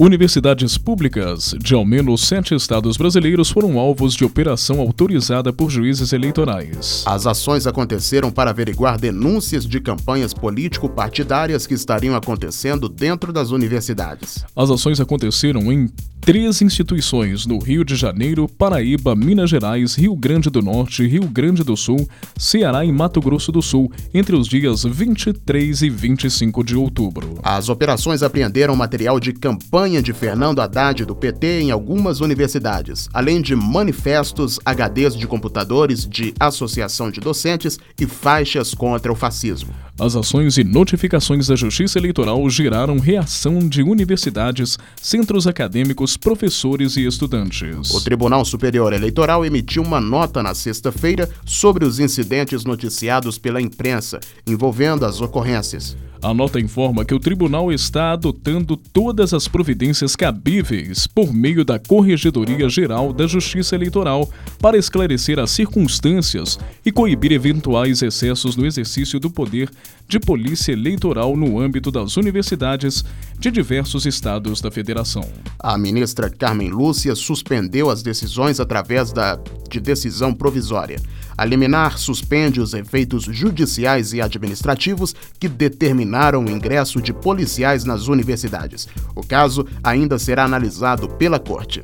Universidades 0.00 0.78
públicas 0.78 1.56
de 1.58 1.74
ao 1.74 1.84
menos 1.84 2.20
sete 2.20 2.54
estados 2.54 2.96
brasileiros 2.96 3.50
foram 3.50 3.80
alvos 3.80 4.14
de 4.14 4.24
operação 4.24 4.78
autorizada 4.78 5.52
por 5.52 5.68
juízes 5.70 6.12
eleitorais. 6.12 7.02
As 7.04 7.26
ações 7.26 7.66
aconteceram 7.66 8.30
para 8.30 8.50
averiguar 8.50 8.96
denúncias 8.96 9.66
de 9.66 9.80
campanhas 9.80 10.32
político-partidárias 10.32 11.66
que 11.66 11.74
estariam 11.74 12.14
acontecendo 12.14 12.88
dentro 12.88 13.32
das 13.32 13.50
universidades. 13.50 14.44
As 14.54 14.70
ações 14.70 15.00
aconteceram 15.00 15.72
em 15.72 15.90
três 16.20 16.62
instituições 16.62 17.44
no 17.46 17.58
Rio 17.58 17.84
de 17.84 17.96
Janeiro, 17.96 18.46
Paraíba, 18.46 19.16
Minas 19.16 19.50
Gerais, 19.50 19.96
Rio 19.96 20.14
Grande 20.14 20.48
do 20.48 20.62
Norte, 20.62 21.06
Rio 21.06 21.24
Grande 21.24 21.64
do 21.64 21.76
Sul, 21.76 22.06
Ceará 22.36 22.84
e 22.84 22.92
Mato 22.92 23.20
Grosso 23.20 23.50
do 23.50 23.62
Sul, 23.62 23.90
entre 24.12 24.36
os 24.36 24.46
dias 24.46 24.84
23 24.84 25.82
e 25.82 25.90
25 25.90 26.62
de 26.62 26.76
outubro. 26.76 27.38
As 27.42 27.68
operações 27.68 28.22
apreenderam 28.22 28.76
material 28.76 29.18
de 29.18 29.32
campanha 29.32 29.87
de 29.88 30.12
Fernando 30.12 30.60
Haddad 30.60 31.04
do 31.06 31.16
PT 31.16 31.62
em 31.62 31.70
algumas 31.70 32.20
universidades, 32.20 33.08
além 33.14 33.40
de 33.40 33.56
manifestos, 33.56 34.60
HDs 34.64 35.16
de 35.16 35.26
computadores 35.26 36.06
de 36.06 36.34
associação 36.38 37.10
de 37.10 37.20
docentes 37.20 37.78
e 37.98 38.06
faixas 38.06 38.74
contra 38.74 39.10
o 39.10 39.16
fascismo. 39.16 39.72
As 39.98 40.14
ações 40.14 40.56
e 40.58 40.62
notificações 40.62 41.48
da 41.48 41.56
Justiça 41.56 41.98
Eleitoral 41.98 42.48
geraram 42.48 43.00
reação 43.00 43.58
de 43.58 43.82
universidades, 43.82 44.78
centros 45.02 45.46
acadêmicos, 45.46 46.16
professores 46.16 46.96
e 46.96 47.04
estudantes. 47.04 47.90
O 47.90 48.00
Tribunal 48.00 48.44
Superior 48.44 48.92
Eleitoral 48.92 49.44
emitiu 49.44 49.82
uma 49.82 50.00
nota 50.00 50.40
na 50.40 50.54
sexta-feira 50.54 51.28
sobre 51.44 51.84
os 51.84 51.98
incidentes 51.98 52.64
noticiados 52.64 53.38
pela 53.38 53.60
imprensa 53.60 54.20
envolvendo 54.46 55.04
as 55.04 55.20
ocorrências. 55.20 55.96
A 56.20 56.34
nota 56.34 56.58
informa 56.58 57.04
que 57.04 57.14
o 57.14 57.20
tribunal 57.20 57.72
está 57.72 58.10
adotando 58.12 58.76
todas 58.76 59.32
as 59.32 59.46
providências 59.46 60.16
cabíveis 60.16 61.06
por 61.06 61.32
meio 61.32 61.64
da 61.64 61.78
Corregedoria 61.78 62.68
Geral 62.68 63.12
da 63.12 63.24
Justiça 63.24 63.76
Eleitoral 63.76 64.28
para 64.60 64.76
esclarecer 64.76 65.38
as 65.38 65.52
circunstâncias 65.52 66.58
e 66.84 66.90
coibir 66.90 67.30
eventuais 67.30 68.02
excessos 68.02 68.56
no 68.56 68.66
exercício 68.66 69.20
do 69.20 69.30
poder 69.30 69.70
de 70.08 70.18
polícia 70.18 70.72
eleitoral 70.72 71.36
no 71.36 71.60
âmbito 71.60 71.90
das 71.90 72.16
universidades 72.16 73.04
de 73.38 73.50
diversos 73.52 74.04
estados 74.04 74.60
da 74.60 74.72
federação. 74.72 75.24
A 75.60 75.78
ministra 75.78 76.28
Carmen 76.28 76.70
Lúcia 76.70 77.14
suspendeu 77.14 77.90
as 77.90 78.02
decisões 78.02 78.58
através 78.58 79.12
da, 79.12 79.38
de 79.70 79.78
decisão 79.78 80.34
provisória. 80.34 80.98
A 81.38 81.44
liminar 81.44 81.96
suspende 81.98 82.60
os 82.60 82.74
efeitos 82.74 83.22
judiciais 83.22 84.12
e 84.12 84.20
administrativos 84.20 85.14
que 85.38 85.48
determinaram 85.48 86.44
o 86.44 86.50
ingresso 86.50 87.00
de 87.00 87.12
policiais 87.12 87.84
nas 87.84 88.08
universidades. 88.08 88.88
O 89.14 89.24
caso 89.24 89.64
ainda 89.80 90.18
será 90.18 90.44
analisado 90.44 91.08
pela 91.08 91.38
Corte. 91.38 91.80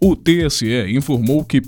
O 0.00 0.14
TSE 0.14 0.96
informou 0.96 1.44
que 1.44 1.60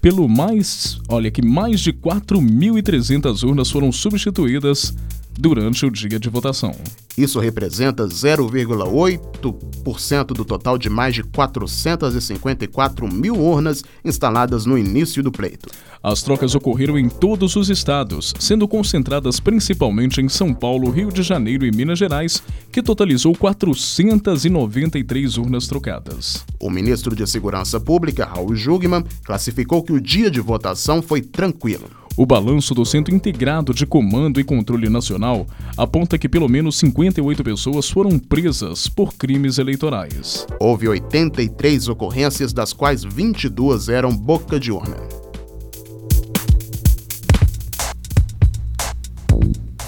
pelo 0.00 0.28
mais, 0.28 1.00
olha 1.08 1.28
que 1.28 1.44
mais 1.44 1.80
de 1.80 1.92
4.300 1.92 3.42
urnas 3.42 3.68
foram 3.68 3.90
substituídas 3.90 4.94
durante 5.36 5.84
o 5.84 5.90
dia 5.90 6.20
de 6.20 6.28
votação. 6.28 6.72
Isso 7.16 7.38
representa 7.38 8.04
0,8% 8.06 10.26
do 10.26 10.44
total 10.44 10.76
de 10.78 10.88
mais 10.88 11.14
de 11.14 11.22
454 11.22 13.12
mil 13.12 13.38
urnas 13.38 13.84
instaladas 14.04 14.66
no 14.66 14.78
início 14.78 15.22
do 15.22 15.30
pleito. 15.30 15.68
As 16.02 16.22
trocas 16.22 16.54
ocorreram 16.54 16.98
em 16.98 17.08
todos 17.08 17.54
os 17.54 17.70
estados, 17.70 18.34
sendo 18.40 18.66
concentradas 18.66 19.38
principalmente 19.38 20.20
em 20.20 20.28
São 20.28 20.52
Paulo, 20.52 20.90
Rio 20.90 21.12
de 21.12 21.22
Janeiro 21.22 21.64
e 21.64 21.70
Minas 21.70 21.98
Gerais, 21.98 22.42
que 22.72 22.82
totalizou 22.82 23.36
493 23.36 25.38
urnas 25.38 25.68
trocadas. 25.68 26.44
O 26.58 26.68
ministro 26.68 27.14
de 27.14 27.24
Segurança 27.26 27.78
Pública, 27.78 28.24
Raul 28.24 28.56
Jugman, 28.56 29.04
classificou 29.22 29.82
que 29.82 29.92
o 29.92 30.00
dia 30.00 30.28
de 30.28 30.40
votação 30.40 31.00
foi 31.00 31.20
tranquilo. 31.20 32.01
O 32.14 32.26
balanço 32.26 32.74
do 32.74 32.84
Centro 32.84 33.14
Integrado 33.14 33.72
de 33.72 33.86
Comando 33.86 34.38
e 34.38 34.44
Controle 34.44 34.90
Nacional 34.90 35.46
aponta 35.78 36.18
que 36.18 36.28
pelo 36.28 36.46
menos 36.46 36.78
58 36.78 37.42
pessoas 37.42 37.88
foram 37.88 38.18
presas 38.18 38.86
por 38.86 39.14
crimes 39.14 39.56
eleitorais. 39.56 40.46
Houve 40.60 40.88
83 40.88 41.88
ocorrências, 41.88 42.52
das 42.52 42.74
quais 42.74 43.02
22 43.02 43.88
eram 43.88 44.14
boca 44.14 44.60
de 44.60 44.70
urna. 44.70 44.96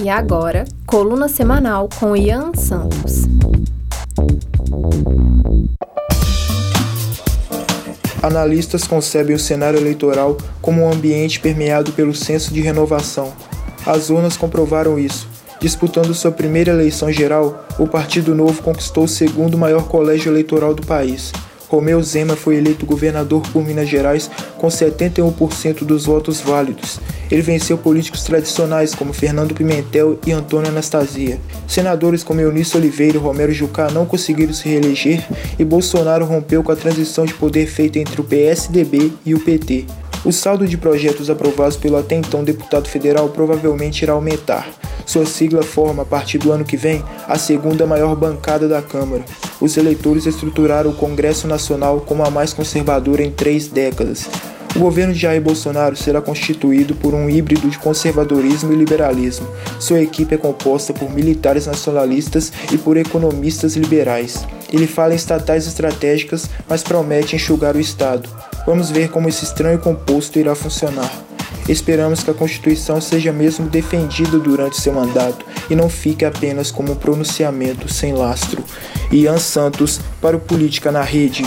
E 0.01 0.09
agora, 0.09 0.65
coluna 0.87 1.29
semanal 1.29 1.89
com 2.01 2.17
Ian 2.17 2.53
Santos. 2.55 3.29
Analistas 8.25 8.87
concebem 8.87 9.37
o 9.37 9.39
cenário 9.39 9.79
eleitoral 9.79 10.39
como 10.63 10.81
um 10.81 10.91
ambiente 10.91 11.39
permeado 11.39 11.93
pelo 11.93 12.15
senso 12.15 12.55
de 12.55 12.63
renovação. 12.63 13.35
As 13.85 14.09
urnas 14.09 14.35
comprovaram 14.35 14.99
isso. 14.99 15.29
Disputando 15.61 16.15
sua 16.15 16.33
primeira 16.33 16.73
eleição 16.73 17.13
geral, 17.13 17.67
o 17.79 17.87
Partido 17.87 18.35
Novo 18.35 18.63
conquistou 18.63 19.05
o 19.05 19.09
segundo 19.09 19.59
maior 19.59 19.89
colégio 19.89 20.33
eleitoral 20.33 20.73
do 20.73 20.87
país. 20.87 21.33
Romeu 21.75 22.01
Zema 22.01 22.37
foi 22.37 22.57
eleito 22.57 22.87
governador 22.87 23.43
por 23.53 23.67
Minas 23.67 23.89
Gerais 23.89 24.31
com 24.59 24.69
71% 24.69 25.83
dos 25.83 26.07
votos 26.07 26.41
válidos. 26.41 27.01
Ele 27.29 27.43
venceu 27.43 27.77
políticos 27.77 28.23
tradicionais 28.23 28.95
como 28.95 29.13
Fernando 29.13 29.55
Pimentel 29.55 30.17
e 30.25 30.31
Antônio 30.31 30.69
Anastasia. 30.69 31.41
Senadores 31.67 32.23
como 32.23 32.41
Eunice 32.41 32.77
Oliveira 32.77 33.17
e 33.17 33.21
Romero 33.21 33.53
Jucá 33.53 33.91
não 33.91 34.07
conseguiram 34.07 34.53
se 34.53 34.69
reeleger 34.69 35.27
e 35.59 35.65
Bolsonaro 35.65 36.25
rompeu 36.25 36.63
com 36.63 36.71
a 36.71 36.77
transição 36.77 37.25
de 37.25 37.35
poder 37.35 37.67
feita 37.67 37.99
entre 37.99 38.21
o 38.21 38.25
PSDB 38.25 39.13
e 39.27 39.35
o 39.35 39.41
PT. 39.41 39.87
O 40.25 40.31
saldo 40.31 40.69
de 40.69 40.77
projetos 40.79 41.29
aprovados 41.29 41.77
pelo 41.77 41.97
até 41.97 42.15
então 42.15 42.45
deputado 42.45 42.89
federal 42.89 43.29
provavelmente 43.31 44.03
irá 44.03 44.13
aumentar. 44.13 44.69
Sua 45.07 45.27
sigla 45.27 45.63
forma, 45.63 46.03
a 46.03 46.07
partir 46.07 46.39
do 46.39 46.53
ano 46.53 46.65
que 46.65 46.77
vem, 46.77 47.05
a 47.29 47.39
segunda 47.39 47.87
maior 47.87 48.15
bancada 48.17 48.69
da 48.69 48.83
Câmara. 48.83 49.25
Os 49.61 49.77
eleitores 49.77 50.27
estruturaram 50.27 50.91
o 50.91 50.97
Congresso 50.97 51.47
Nacional 51.47 52.01
como 52.01 52.25
a 52.25 52.31
mais 52.31 52.53
conservadora 52.53 53.23
em 53.23 53.31
três 53.31 53.69
décadas. 53.69 54.29
O 54.75 54.81
governo 54.81 55.15
de 55.15 55.21
Jair 55.21 55.41
Bolsonaro 55.41 55.95
será 55.95 56.21
constituído 56.21 56.97
por 56.97 57.15
um 57.15 57.31
híbrido 57.31 57.69
de 57.69 57.79
conservadorismo 57.79 58.73
e 58.73 58.77
liberalismo. 58.77 59.47
Sua 59.79 60.01
equipe 60.01 60.35
é 60.35 60.39
composta 60.39 60.93
por 60.93 61.09
militares 61.13 61.67
nacionalistas 61.67 62.53
e 62.73 62.77
por 62.77 62.97
economistas 62.97 63.77
liberais. 63.77 64.45
Ele 64.73 64.89
fala 64.89 65.13
em 65.13 65.17
estatais 65.17 65.69
estratégicas, 65.69 66.51
mas 66.69 66.83
promete 66.83 67.37
enxugar 67.37 67.77
o 67.77 67.81
Estado. 67.81 68.29
Vamos 68.67 68.91
ver 68.91 69.11
como 69.11 69.29
esse 69.29 69.45
estranho 69.45 69.79
composto 69.79 70.41
irá 70.41 70.57
funcionar. 70.57 71.34
Esperamos 71.69 72.23
que 72.23 72.31
a 72.31 72.35
Constituição 72.35 73.01
seja 73.01 73.33
mesmo 73.33 73.69
defendida 73.69 74.39
durante 74.39 74.81
seu 74.81 74.93
mandato 74.93 75.45
e 75.71 75.75
não 75.75 75.89
fique 75.89 76.25
apenas 76.25 76.71
como 76.71 76.93
um 76.93 76.97
pronunciamento 76.97 77.93
sem 77.93 78.13
lastro. 78.13 78.63
Ian 79.11 79.39
Santos 79.39 80.01
para 80.21 80.37
o 80.37 80.41
Política 80.41 80.93
na 80.93 81.03
Rede. 81.03 81.45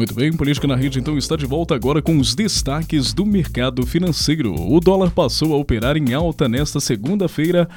Muito 0.00 0.14
bem, 0.14 0.32
Política 0.32 0.66
na 0.66 0.76
Rede 0.76 0.98
então 0.98 1.18
está 1.18 1.36
de 1.36 1.44
volta 1.44 1.74
agora 1.74 2.00
com 2.00 2.18
os 2.18 2.34
destaques 2.34 3.12
do 3.12 3.26
mercado 3.26 3.84
financeiro. 3.84 4.54
O 4.54 4.80
dólar 4.80 5.10
passou 5.10 5.52
a 5.52 5.58
operar 5.58 5.94
em 5.94 6.14
alta 6.14 6.48
nesta 6.48 6.80
segunda-feira, 6.80 7.68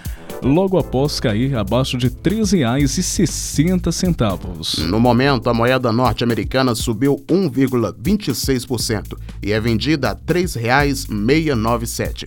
logo 0.41 0.77
após 0.77 1.19
cair 1.19 1.53
abaixo 1.53 1.97
de 1.97 2.07
R$ 2.07 2.13
13,60. 2.23 4.87
No 4.87 5.01
momento, 5.01 5.49
a 5.49 5.53
moeda 5.53 5.91
norte-americana 5.91 6.73
subiu 6.75 7.17
1,26% 7.27 9.17
e 9.43 9.51
é 9.51 9.59
vendida 9.59 10.11
a 10.11 10.13
R$ 10.13 10.19
3,697. 10.25 12.25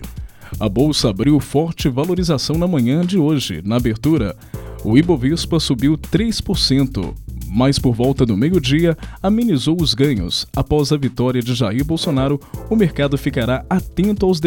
A 0.59 0.69
bolsa 0.69 1.09
abriu 1.09 1.39
forte 1.39 1.89
valorização 1.89 2.55
na 2.55 2.67
manhã 2.67 3.03
de 3.03 3.17
hoje. 3.17 3.63
Na 3.65 3.77
abertura, 3.77 4.35
o 4.83 4.95
Ibovespa 4.95 5.59
subiu 5.59 5.97
3%, 5.97 7.15
mas 7.57 7.79
por 7.79 7.95
volta 7.95 8.23
do 8.23 8.37
meio-dia 8.37 8.95
amenizou 9.21 9.81
os 9.81 9.95
ganhos. 9.95 10.45
Após 10.55 10.91
a 10.91 10.97
vitória 10.97 11.41
de 11.41 11.55
Jair 11.55 11.83
Bolsonaro, 11.83 12.39
o 12.69 12.75
mercado 12.75 13.17
ficará 13.17 13.65
atento 13.67 14.27
aos, 14.27 14.39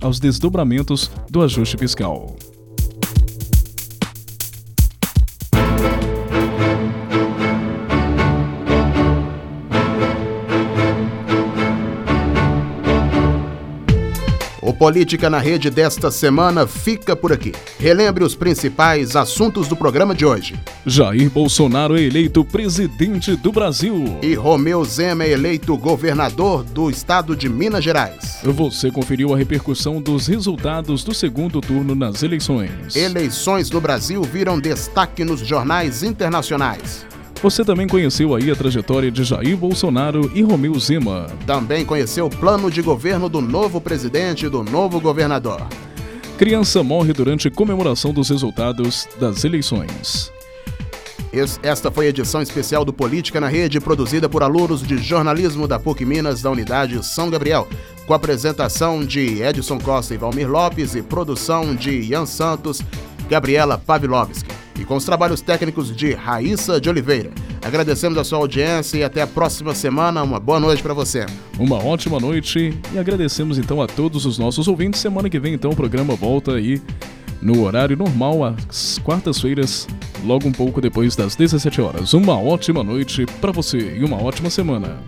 aos 0.00 0.18
desdobramentos 0.18 1.10
do 1.28 1.42
ajuste 1.42 1.76
fiscal. 1.76 2.34
Política 14.78 15.30
na 15.30 15.38
Rede 15.38 15.70
desta 15.70 16.10
semana 16.10 16.66
fica 16.66 17.16
por 17.16 17.32
aqui. 17.32 17.52
Relembre 17.78 18.22
os 18.22 18.34
principais 18.34 19.16
assuntos 19.16 19.68
do 19.68 19.74
programa 19.74 20.14
de 20.14 20.26
hoje. 20.26 20.54
Jair 20.84 21.30
Bolsonaro 21.30 21.96
é 21.96 22.02
eleito 22.02 22.44
presidente 22.44 23.34
do 23.34 23.50
Brasil. 23.50 24.18
E 24.22 24.34
Romeu 24.34 24.84
Zema 24.84 25.24
é 25.24 25.30
eleito 25.30 25.74
governador 25.78 26.62
do 26.62 26.90
estado 26.90 27.34
de 27.34 27.48
Minas 27.48 27.82
Gerais. 27.82 28.40
Você 28.42 28.90
conferiu 28.90 29.32
a 29.32 29.38
repercussão 29.38 30.00
dos 30.00 30.26
resultados 30.26 31.02
do 31.02 31.14
segundo 31.14 31.62
turno 31.62 31.94
nas 31.94 32.22
eleições. 32.22 32.94
Eleições 32.94 33.70
no 33.70 33.80
Brasil 33.80 34.22
viram 34.22 34.60
destaque 34.60 35.24
nos 35.24 35.40
jornais 35.40 36.02
internacionais. 36.02 37.06
Você 37.46 37.64
também 37.64 37.86
conheceu 37.86 38.34
aí 38.34 38.50
a 38.50 38.56
trajetória 38.56 39.08
de 39.08 39.22
Jair 39.22 39.56
Bolsonaro 39.56 40.28
e 40.34 40.42
Romeu 40.42 40.76
Zema. 40.80 41.28
Também 41.46 41.84
conheceu 41.84 42.26
o 42.26 42.28
plano 42.28 42.68
de 42.68 42.82
governo 42.82 43.28
do 43.28 43.40
novo 43.40 43.80
presidente 43.80 44.46
e 44.46 44.48
do 44.48 44.64
novo 44.64 45.00
governador. 45.00 45.64
Criança 46.36 46.82
morre 46.82 47.12
durante 47.12 47.48
comemoração 47.48 48.12
dos 48.12 48.30
resultados 48.30 49.06
das 49.20 49.44
eleições. 49.44 50.32
Esta 51.62 51.88
foi 51.88 52.06
a 52.06 52.08
edição 52.08 52.42
especial 52.42 52.84
do 52.84 52.92
Política 52.92 53.40
na 53.40 53.46
Rede, 53.46 53.78
produzida 53.78 54.28
por 54.28 54.42
alunos 54.42 54.82
de 54.82 54.98
jornalismo 54.98 55.68
da 55.68 55.78
PUC 55.78 56.04
Minas 56.04 56.42
da 56.42 56.50
Unidade 56.50 57.00
São 57.06 57.30
Gabriel, 57.30 57.68
com 58.08 58.12
apresentação 58.12 59.04
de 59.04 59.40
Edson 59.40 59.78
Costa 59.78 60.12
e 60.12 60.18
Valmir 60.18 60.50
Lopes 60.50 60.96
e 60.96 61.02
produção 61.02 61.76
de 61.76 62.10
Ian 62.10 62.26
Santos, 62.26 62.82
Gabriela 63.28 63.78
Pavlovski 63.78 64.55
e 64.78 64.84
com 64.84 64.96
os 64.96 65.04
trabalhos 65.04 65.40
técnicos 65.40 65.94
de 65.94 66.12
Raíssa 66.12 66.80
de 66.80 66.88
Oliveira. 66.88 67.30
Agradecemos 67.64 68.16
a 68.18 68.24
sua 68.24 68.38
audiência 68.38 68.98
e 68.98 69.04
até 69.04 69.22
a 69.22 69.26
próxima 69.26 69.74
semana. 69.74 70.22
Uma 70.22 70.38
boa 70.38 70.60
noite 70.60 70.82
para 70.82 70.94
você. 70.94 71.26
Uma 71.58 71.82
ótima 71.82 72.20
noite 72.20 72.78
e 72.92 72.98
agradecemos 72.98 73.58
então 73.58 73.82
a 73.82 73.86
todos 73.86 74.26
os 74.26 74.38
nossos 74.38 74.68
ouvintes. 74.68 75.00
Semana 75.00 75.28
que 75.28 75.40
vem 75.40 75.54
então 75.54 75.70
o 75.70 75.76
programa 75.76 76.14
volta 76.14 76.52
aí 76.52 76.80
no 77.40 77.62
horário 77.62 77.96
normal 77.96 78.44
às 78.44 78.98
quartas-feiras, 78.98 79.86
logo 80.24 80.48
um 80.48 80.52
pouco 80.52 80.80
depois 80.80 81.14
das 81.14 81.36
17 81.36 81.80
horas. 81.80 82.14
Uma 82.14 82.38
ótima 82.40 82.82
noite 82.82 83.26
para 83.40 83.52
você 83.52 83.96
e 83.96 84.04
uma 84.04 84.22
ótima 84.22 84.50
semana. 84.50 84.98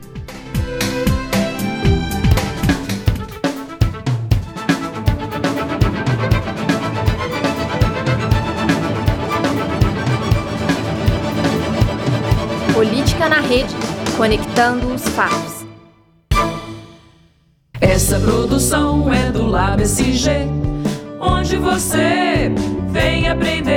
Rede, 13.48 13.74
conectando 14.14 14.92
os 14.92 15.08
fatos. 15.08 15.64
Essa 17.80 18.20
produção 18.20 19.10
é 19.10 19.32
do 19.32 19.46
Lab 19.46 19.82
SG, 19.82 20.46
onde 21.18 21.56
você 21.56 22.52
vem 22.90 23.26
aprender. 23.26 23.67